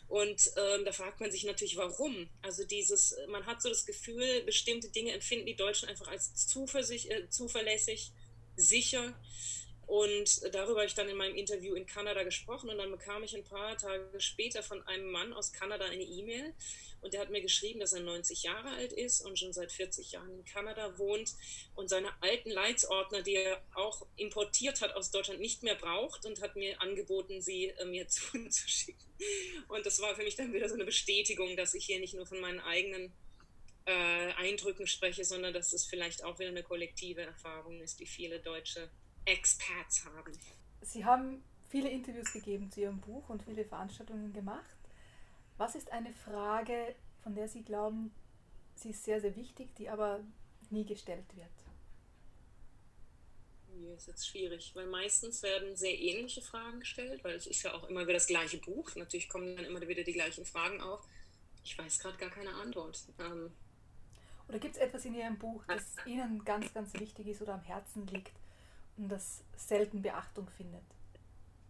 Und 0.08 0.52
ähm, 0.56 0.86
da 0.86 0.91
fragt 0.91 1.20
man 1.20 1.32
sich 1.32 1.43
natürlich, 1.43 1.76
warum. 1.76 2.30
Also 2.41 2.63
dieses, 2.63 3.17
man 3.28 3.46
hat 3.48 3.62
so 3.62 3.70
das 3.70 3.86
Gefühl, 3.86 4.43
bestimmte 4.43 4.89
Dinge 4.89 5.13
empfinden 5.13 5.48
die 5.48 5.56
Deutschen 5.56 5.89
einfach 5.89 6.08
als 6.08 6.30
äh, 6.56 7.30
zuverlässig, 7.30 8.12
sicher. 8.56 9.20
Und 9.88 10.54
darüber 10.54 10.80
habe 10.80 10.86
ich 10.86 10.95
dann 10.95 11.08
in 11.08 11.15
meinem 11.15 11.36
Interview 11.36 11.73
in 11.73 11.86
Kanada 11.86 12.23
gesprochen 12.23 12.69
und 12.69 12.78
dann 12.78 12.91
bekam 12.91 13.23
ich 13.23 13.34
ein 13.34 13.45
paar 13.45 13.78
Tage 13.78 14.19
später 14.19 14.62
von 14.62 14.86
einem 14.86 15.10
Mann 15.10 15.32
aus 15.32 15.54
Kanada 15.54 15.86
eine 15.86 16.04
E-Mail 16.04 16.54
und 17.00 17.13
der 17.13 17.21
hat 17.21 17.30
mir 17.30 17.41
geschrieben, 17.41 17.80
dass 17.80 17.93
er 17.93 18.02
90 18.02 18.43
Jahre 18.43 18.71
alt 18.71 18.91
ist 18.91 19.21
und 19.21 19.39
schon 19.39 19.54
seit 19.54 19.71
40 19.71 20.12
Jahren 20.12 20.30
in 20.34 20.43
Kanada 20.43 20.97
wohnt 20.97 21.34
und 21.76 21.89
seine 21.89 22.10
alten 22.21 22.50
Leitsordner, 22.50 23.21
die 23.21 23.36
er 23.36 23.63
auch 23.76 24.06
importiert 24.17 24.82
hat 24.82 24.93
aus 24.93 25.10
Deutschland, 25.12 25.39
nicht 25.39 25.63
mehr 25.63 25.76
braucht 25.76 26.26
und 26.26 26.41
hat 26.41 26.58
mir 26.58 26.82
angeboten, 26.82 27.41
sie 27.41 27.67
äh, 27.67 27.86
mir 27.86 28.08
zuzuschicken. 28.10 29.08
Und 29.69 29.86
das 29.86 30.02
war 30.02 30.15
für 30.15 30.23
mich 30.23 30.36
dann 30.36 30.52
wieder 30.52 30.67
so 30.67 30.76
eine 30.76 30.86
Bestätigung, 30.86 31.56
dass 31.56 31.73
ich 31.73 31.86
hier 31.86 32.02
nicht 32.02 32.13
nur 32.13 32.26
von 32.26 32.41
meinen 32.41 32.60
eigenen 32.60 33.13
äh, 33.86 34.34
Eindrücken 34.34 34.86
spreche, 34.86 35.23
sondern 35.23 35.54
dass 35.54 35.71
es 35.71 35.86
vielleicht 35.86 36.26
auch 36.26 36.39
wieder 36.39 36.50
eine 36.50 36.63
kollektive 36.63 37.21
Erfahrung 37.21 37.80
ist, 37.80 38.02
die 38.02 38.06
viele 38.06 38.41
Deutsche 38.41 38.89
Expats 39.28 40.06
haben. 40.06 40.32
Sie 40.82 41.04
haben 41.04 41.44
viele 41.70 41.90
Interviews 41.90 42.32
gegeben 42.32 42.72
zu 42.72 42.82
Ihrem 42.82 43.00
Buch 43.00 43.28
und 43.30 43.44
viele 43.44 43.66
Veranstaltungen 43.66 44.32
gemacht. 44.32 44.78
Was 45.58 45.76
ist 45.76 45.92
eine 45.92 46.13
Frage, 46.13 46.96
von 47.24 47.36
der 47.36 47.50
Sie 47.50 47.63
glauben, 47.63 48.12
sie 48.76 48.92
ist 48.92 49.04
sehr, 49.04 49.20
sehr 49.20 49.36
wichtig, 49.36 49.76
die 49.76 49.90
aber 49.90 50.22
nie 50.70 50.86
gestellt 50.86 51.26
wird? 51.36 51.50
Ja, 53.82 53.94
ist 53.94 54.08
jetzt 54.08 54.28
schwierig, 54.28 54.72
weil 54.76 54.88
meistens 54.88 55.44
werden 55.44 55.76
sehr 55.76 56.00
ähnliche 56.00 56.42
Fragen 56.42 56.80
gestellt, 56.80 57.24
weil 57.24 57.36
es 57.36 57.48
ist 57.48 57.63
ja 57.63 57.74
auch 57.74 57.84
immer 57.90 58.04
wieder 58.04 58.13
das 58.13 58.28
gleiche 58.28 58.58
Buch. 58.58 58.96
Natürlich 58.96 59.30
kommen 59.30 59.56
dann 59.56 59.66
immer 59.66 59.86
wieder 59.88 60.04
die 60.04 60.13
gleichen 60.13 60.46
Fragen 60.46 60.82
auf. 60.82 61.06
Ich 61.63 61.78
weiß 61.78 62.00
gerade 62.00 62.18
gar 62.18 62.30
keine 62.30 62.54
Antwort. 62.56 63.00
Ähm, 63.20 63.52
oder 64.48 64.60
gibt 64.60 64.76
es 64.76 64.82
etwas 64.82 65.06
in 65.06 65.16
Ihrem 65.16 65.38
Buch, 65.38 65.63
das 65.68 65.84
Ihnen 66.06 66.44
ganz, 66.46 66.74
ganz 66.74 66.94
wichtig 66.94 67.28
ist 67.28 67.42
oder 67.42 67.56
am 67.56 67.63
Herzen 67.63 68.08
liegt 68.08 68.32
das 68.98 69.42
selten 69.56 70.02
Beachtung 70.02 70.48
findet? 70.58 70.84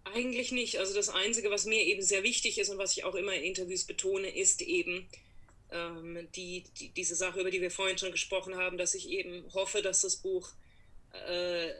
Eigentlich 0.03 0.51
nicht. 0.51 0.79
Also 0.79 0.93
das 0.93 1.09
Einzige, 1.09 1.51
was 1.51 1.65
mir 1.65 1.81
eben 1.81 2.01
sehr 2.01 2.23
wichtig 2.23 2.57
ist 2.57 2.69
und 2.69 2.77
was 2.77 2.95
ich 2.95 3.03
auch 3.03 3.15
immer 3.15 3.33
in 3.33 3.43
Interviews 3.43 3.83
betone, 3.83 4.29
ist 4.29 4.61
eben 4.61 5.07
ähm, 5.71 6.27
die, 6.35 6.63
die, 6.79 6.89
diese 6.89 7.15
Sache, 7.15 7.41
über 7.41 7.51
die 7.51 7.61
wir 7.61 7.71
vorhin 7.71 7.97
schon 7.97 8.11
gesprochen 8.11 8.55
haben, 8.55 8.77
dass 8.77 8.93
ich 8.93 9.09
eben 9.09 9.51
hoffe, 9.53 9.81
dass 9.81 10.01
das 10.01 10.17
Buch 10.17 10.49
äh, 11.11 11.71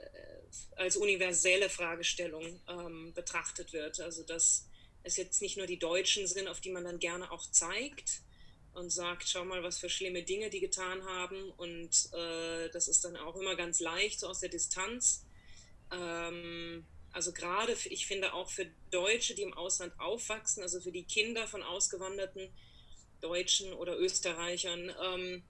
als 0.76 0.98
universelle 0.98 1.70
Fragestellung 1.70 2.60
ähm, 2.68 3.14
betrachtet 3.14 3.74
wird. 3.74 4.00
Also 4.00 4.24
dass 4.24 4.68
es 5.04 5.18
jetzt 5.18 5.42
nicht 5.42 5.58
nur 5.58 5.68
die 5.68 5.80
Deutschen 5.80 6.28
sind, 6.28 6.48
auf 6.48 6.60
die 6.60 6.72
man 6.72 6.84
dann 6.84 7.00
gerne 7.00 7.32
auch 7.32 7.50
zeigt 7.52 8.22
und 8.74 8.92
sagt, 8.92 9.28
schau 9.28 9.46
mal, 9.46 9.64
was 9.64 9.80
für 9.80 9.90
schlimme 9.90 10.24
Dinge 10.24 10.50
die 10.50 10.60
getan 10.60 11.04
haben. 11.06 11.50
Und 11.58 12.10
äh, 12.14 12.70
das 12.70 12.88
ist 12.88 13.06
dann 13.06 13.16
auch 13.16 13.36
immer 13.36 13.56
ganz 13.56 13.80
leicht, 13.80 14.20
so 14.20 14.28
aus 14.28 14.42
der 14.42 14.50
Distanz. 14.50 15.24
Ähm, 15.92 16.86
also 17.12 17.32
gerade, 17.32 17.76
ich 17.86 18.06
finde 18.06 18.34
auch 18.34 18.50
für 18.50 18.68
Deutsche, 18.92 19.34
die 19.34 19.42
im 19.42 19.54
Ausland 19.54 19.94
aufwachsen, 20.00 20.62
also 20.62 20.80
für 20.80 20.92
die 20.92 21.04
Kinder 21.04 21.48
von 21.48 21.64
ausgewanderten 21.64 22.50
Deutschen 23.22 23.74
oder 23.74 23.98
Österreichern, 23.98 24.94
ähm, 25.04 25.44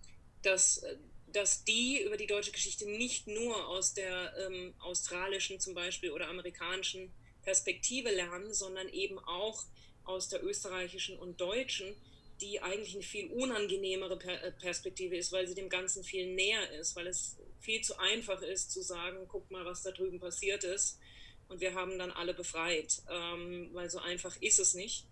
dass, 0.43 0.85
dass 1.27 1.65
die 1.65 2.01
über 2.01 2.15
die 2.15 2.27
deutsche 2.27 2.51
Geschichte 2.51 2.89
nicht 2.89 3.27
nur 3.27 3.67
aus 3.67 3.93
der 3.93 4.33
ähm, 4.37 4.73
australischen 4.79 5.59
zum 5.59 5.73
Beispiel 5.73 6.11
oder 6.11 6.29
amerikanischen 6.29 7.11
Perspektive 7.43 8.11
lernen, 8.11 8.53
sondern 8.53 8.87
eben 8.89 9.19
auch 9.19 9.63
aus 10.03 10.29
der 10.29 10.43
österreichischen 10.43 11.17
und 11.19 11.41
deutschen, 11.41 11.95
die 12.39 12.61
eigentlich 12.61 12.93
eine 12.93 13.03
viel 13.03 13.29
unangenehmere 13.31 14.19
äh, 14.23 14.51
Perspektive 14.51 15.17
ist, 15.17 15.31
weil 15.31 15.47
sie 15.47 15.55
dem 15.55 15.69
Ganzen 15.69 16.03
viel 16.03 16.33
näher 16.33 16.71
ist, 16.71 16.95
weil 16.95 17.07
es 17.07 17.37
viel 17.59 17.81
zu 17.81 17.97
einfach 17.99 18.41
ist 18.41 18.71
zu 18.71 18.81
sagen, 18.81 19.25
guck 19.27 19.49
mal, 19.51 19.65
was 19.65 19.83
da 19.83 19.91
drüben 19.91 20.19
passiert 20.19 20.63
ist 20.63 20.99
und 21.47 21.61
wir 21.61 21.73
haben 21.73 21.97
dann 21.97 22.11
alle 22.11 22.33
befreit, 22.33 23.01
ähm, 23.09 23.69
weil 23.73 23.89
so 23.89 23.99
einfach 23.99 24.35
ist 24.41 24.59
es 24.59 24.73
nicht. 24.73 25.05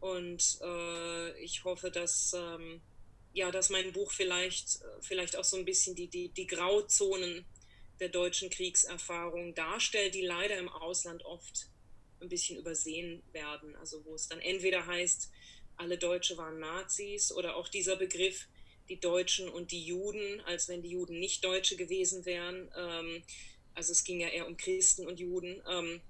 Und 0.00 0.58
äh, 0.62 1.38
ich 1.42 1.64
hoffe, 1.64 1.90
dass, 1.90 2.34
ähm, 2.34 2.80
ja, 3.32 3.50
dass 3.50 3.70
mein 3.70 3.92
Buch 3.92 4.12
vielleicht, 4.12 4.80
vielleicht 5.00 5.36
auch 5.36 5.44
so 5.44 5.56
ein 5.56 5.64
bisschen 5.64 5.94
die, 5.94 6.08
die, 6.08 6.28
die 6.28 6.46
Grauzonen 6.46 7.44
der 8.00 8.08
deutschen 8.08 8.50
Kriegserfahrung 8.50 9.54
darstellt, 9.54 10.14
die 10.14 10.26
leider 10.26 10.58
im 10.58 10.68
Ausland 10.68 11.24
oft 11.24 11.68
ein 12.20 12.28
bisschen 12.28 12.58
übersehen 12.58 13.22
werden. 13.32 13.76
Also 13.76 14.04
wo 14.04 14.14
es 14.14 14.28
dann 14.28 14.40
entweder 14.40 14.86
heißt, 14.86 15.30
alle 15.76 15.98
Deutsche 15.98 16.36
waren 16.36 16.58
Nazis 16.58 17.32
oder 17.32 17.56
auch 17.56 17.68
dieser 17.68 17.96
Begriff, 17.96 18.46
die 18.88 19.00
Deutschen 19.00 19.48
und 19.48 19.70
die 19.70 19.84
Juden, 19.84 20.40
als 20.42 20.68
wenn 20.68 20.82
die 20.82 20.90
Juden 20.90 21.18
nicht 21.18 21.44
Deutsche 21.44 21.76
gewesen 21.76 22.24
wären. 22.24 22.70
Ähm, 22.76 23.22
also 23.74 23.92
es 23.92 24.04
ging 24.04 24.20
ja 24.20 24.28
eher 24.28 24.46
um 24.46 24.56
Christen 24.56 25.06
und 25.06 25.18
Juden. 25.18 25.62
Ähm, 25.68 26.00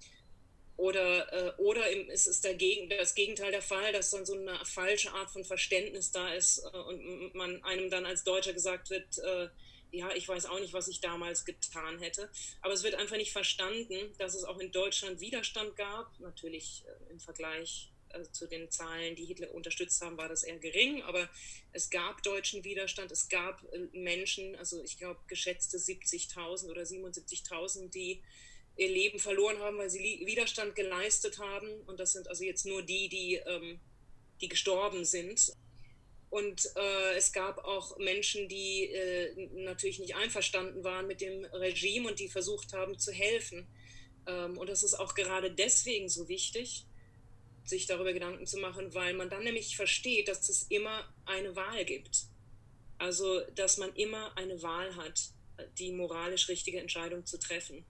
oder 0.76 1.32
äh, 1.32 1.52
oder 1.58 1.88
im, 1.90 2.10
es 2.10 2.26
ist 2.26 2.44
dagegen, 2.44 2.90
das 2.90 3.14
Gegenteil 3.14 3.52
der 3.52 3.62
Fall, 3.62 3.92
dass 3.92 4.10
dann 4.10 4.26
so 4.26 4.34
eine 4.34 4.58
falsche 4.64 5.12
Art 5.12 5.30
von 5.30 5.44
Verständnis 5.44 6.10
da 6.10 6.34
ist 6.34 6.64
äh, 6.64 6.76
und 6.76 7.34
man 7.34 7.62
einem 7.62 7.90
dann 7.90 8.06
als 8.06 8.24
Deutscher 8.24 8.52
gesagt 8.52 8.90
wird, 8.90 9.18
äh, 9.18 9.48
ja, 9.92 10.12
ich 10.16 10.26
weiß 10.26 10.46
auch 10.46 10.58
nicht, 10.58 10.72
was 10.72 10.88
ich 10.88 11.00
damals 11.00 11.44
getan 11.44 12.00
hätte. 12.00 12.28
Aber 12.62 12.74
es 12.74 12.82
wird 12.82 12.96
einfach 12.96 13.16
nicht 13.16 13.30
verstanden, 13.30 14.12
dass 14.18 14.34
es 14.34 14.42
auch 14.42 14.58
in 14.58 14.72
Deutschland 14.72 15.20
Widerstand 15.20 15.76
gab, 15.76 16.18
natürlich 16.18 16.82
im 17.10 17.20
Vergleich 17.20 17.93
also 18.14 18.30
zu 18.30 18.46
den 18.46 18.70
Zahlen, 18.70 19.16
die 19.16 19.24
Hitler 19.24 19.52
unterstützt 19.52 20.00
haben, 20.02 20.16
war 20.16 20.28
das 20.28 20.42
eher 20.42 20.58
gering, 20.58 21.02
aber 21.02 21.28
es 21.72 21.90
gab 21.90 22.22
deutschen 22.22 22.64
Widerstand, 22.64 23.12
es 23.12 23.28
gab 23.28 23.62
äh, 23.72 23.78
Menschen, 23.92 24.56
also 24.56 24.82
ich 24.82 24.98
glaube 24.98 25.20
geschätzte 25.26 25.78
70.000 25.78 26.70
oder 26.70 26.82
77.000, 26.82 27.90
die 27.90 28.22
ihr 28.76 28.88
Leben 28.88 29.18
verloren 29.18 29.58
haben, 29.58 29.78
weil 29.78 29.90
sie 29.90 30.22
Widerstand 30.24 30.74
geleistet 30.74 31.38
haben. 31.38 31.68
Und 31.86 32.00
das 32.00 32.12
sind 32.12 32.28
also 32.28 32.44
jetzt 32.44 32.66
nur 32.66 32.82
die, 32.82 33.08
die, 33.08 33.34
ähm, 33.34 33.80
die 34.40 34.48
gestorben 34.48 35.04
sind. 35.04 35.52
Und 36.30 36.68
äh, 36.74 37.14
es 37.16 37.32
gab 37.32 37.58
auch 37.58 37.96
Menschen, 37.98 38.48
die 38.48 38.86
äh, 38.86 39.48
natürlich 39.52 40.00
nicht 40.00 40.16
einverstanden 40.16 40.82
waren 40.82 41.06
mit 41.06 41.20
dem 41.20 41.44
Regime 41.44 42.08
und 42.08 42.18
die 42.18 42.28
versucht 42.28 42.72
haben 42.72 42.98
zu 42.98 43.12
helfen. 43.12 43.68
Ähm, 44.26 44.58
und 44.58 44.68
das 44.68 44.82
ist 44.82 44.94
auch 44.94 45.14
gerade 45.14 45.52
deswegen 45.52 46.08
so 46.08 46.28
wichtig, 46.28 46.86
sich 47.64 47.86
darüber 47.86 48.12
Gedanken 48.12 48.46
zu 48.46 48.58
machen, 48.58 48.94
weil 48.94 49.14
man 49.14 49.30
dann 49.30 49.44
nämlich 49.44 49.76
versteht, 49.76 50.28
dass 50.28 50.48
es 50.48 50.62
immer 50.68 51.08
eine 51.24 51.56
Wahl 51.56 51.84
gibt. 51.84 52.24
Also, 52.98 53.40
dass 53.54 53.78
man 53.78 53.94
immer 53.94 54.36
eine 54.36 54.62
Wahl 54.62 54.94
hat, 54.96 55.30
die 55.78 55.92
moralisch 55.92 56.48
richtige 56.48 56.78
Entscheidung 56.78 57.26
zu 57.26 57.38
treffen. 57.38 57.84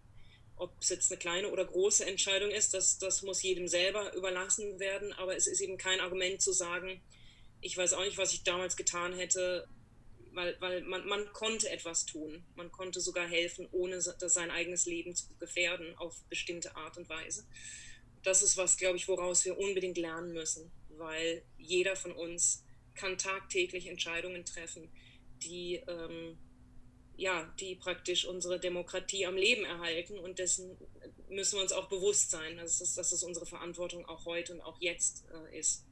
Ob 0.56 0.72
es 0.80 0.88
jetzt 0.88 1.10
eine 1.10 1.18
kleine 1.18 1.50
oder 1.50 1.64
große 1.64 2.06
Entscheidung 2.06 2.50
ist, 2.50 2.74
das, 2.74 2.98
das 2.98 3.22
muss 3.22 3.42
jedem 3.42 3.66
selber 3.66 4.14
überlassen 4.14 4.78
werden, 4.78 5.12
aber 5.14 5.37
es 5.37 5.48
ist 5.48 5.60
eben 5.60 5.76
kein 5.76 6.00
Argument 6.00 6.40
zu 6.40 6.52
sagen, 6.52 7.02
ich 7.60 7.76
weiß 7.76 7.94
auch 7.94 8.04
nicht, 8.04 8.18
was 8.18 8.32
ich 8.32 8.44
damals 8.44 8.76
getan 8.76 9.14
hätte, 9.14 9.66
weil, 10.32 10.56
weil 10.60 10.82
man, 10.82 11.06
man 11.06 11.32
konnte 11.32 11.68
etwas 11.70 12.06
tun. 12.06 12.44
Man 12.56 12.70
konnte 12.70 13.00
sogar 13.00 13.26
helfen, 13.26 13.68
ohne 13.72 14.00
sein 14.00 14.50
eigenes 14.50 14.87
Leben 14.87 15.14
zu 15.14 15.34
gefährden, 15.38 15.96
auf 15.96 16.14
bestimmte 16.28 16.76
Art 16.76 16.96
und 16.96 17.08
Weise 17.08 17.44
das 18.24 18.42
ist 18.42 18.56
was, 18.56 18.76
glaube 18.76 18.96
ich, 18.96 19.06
woraus 19.06 19.44
wir 19.44 19.58
unbedingt 19.58 19.98
lernen 19.98 20.32
müssen, 20.32 20.70
weil 20.96 21.42
jeder 21.59 21.94
von 21.94 22.12
uns 22.12 22.64
kann 22.94 23.18
tagtäglich 23.18 23.86
Entscheidungen 23.86 24.44
treffen, 24.44 24.90
die, 25.42 25.82
ähm, 25.86 26.38
ja, 27.16 27.53
die 27.61 27.76
praktisch 27.76 28.24
unsere 28.24 28.59
Demokratie 28.59 29.26
am 29.26 29.36
Leben 29.36 29.64
erhalten 29.64 30.18
und 30.18 30.38
dessen 30.38 30.76
müssen 31.28 31.57
wir 31.57 31.62
uns 31.62 31.72
auch 31.72 31.88
bewusst 31.88 32.30
sein, 32.30 32.57
dass 32.57 32.80
es, 32.80 32.94
dass 32.94 33.12
es 33.12 33.22
unsere 33.22 33.46
Verantwortung 33.46 34.07
auch 34.07 34.24
heute 34.24 34.55
und 34.55 34.61
auch 34.61 34.80
jetzt 34.80 35.24
äh, 35.30 35.59
ist. 35.59 35.84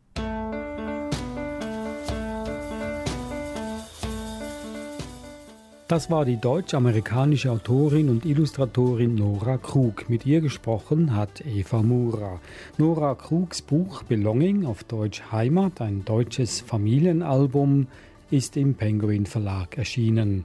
Das 5.93 6.09
war 6.11 6.25
die 6.25 6.39
deutsch-amerikanische 6.39 7.51
Autorin 7.51 8.09
und 8.09 8.25
Illustratorin 8.25 9.15
Nora 9.15 9.59
Krug. 9.59 10.09
Mit 10.09 10.25
ihr 10.25 10.41
gesprochen 10.41 11.15
hat 11.15 11.45
Eva 11.45 11.83
Mura. 11.83 12.41
Nora 12.79 13.15
Krugs 13.15 13.61
Buch 13.61 14.03
Belonging 14.05 14.65
auf 14.65 14.85
Deutsch 14.85 15.23
Heimat, 15.31 15.83
ein 15.83 16.07
deutsches 16.07 16.63
Familienalbum, 16.63 17.89
ist 18.31 18.57
im 18.57 18.73
Penguin 18.73 19.27
Verlag 19.27 19.77
erschienen. 19.77 20.45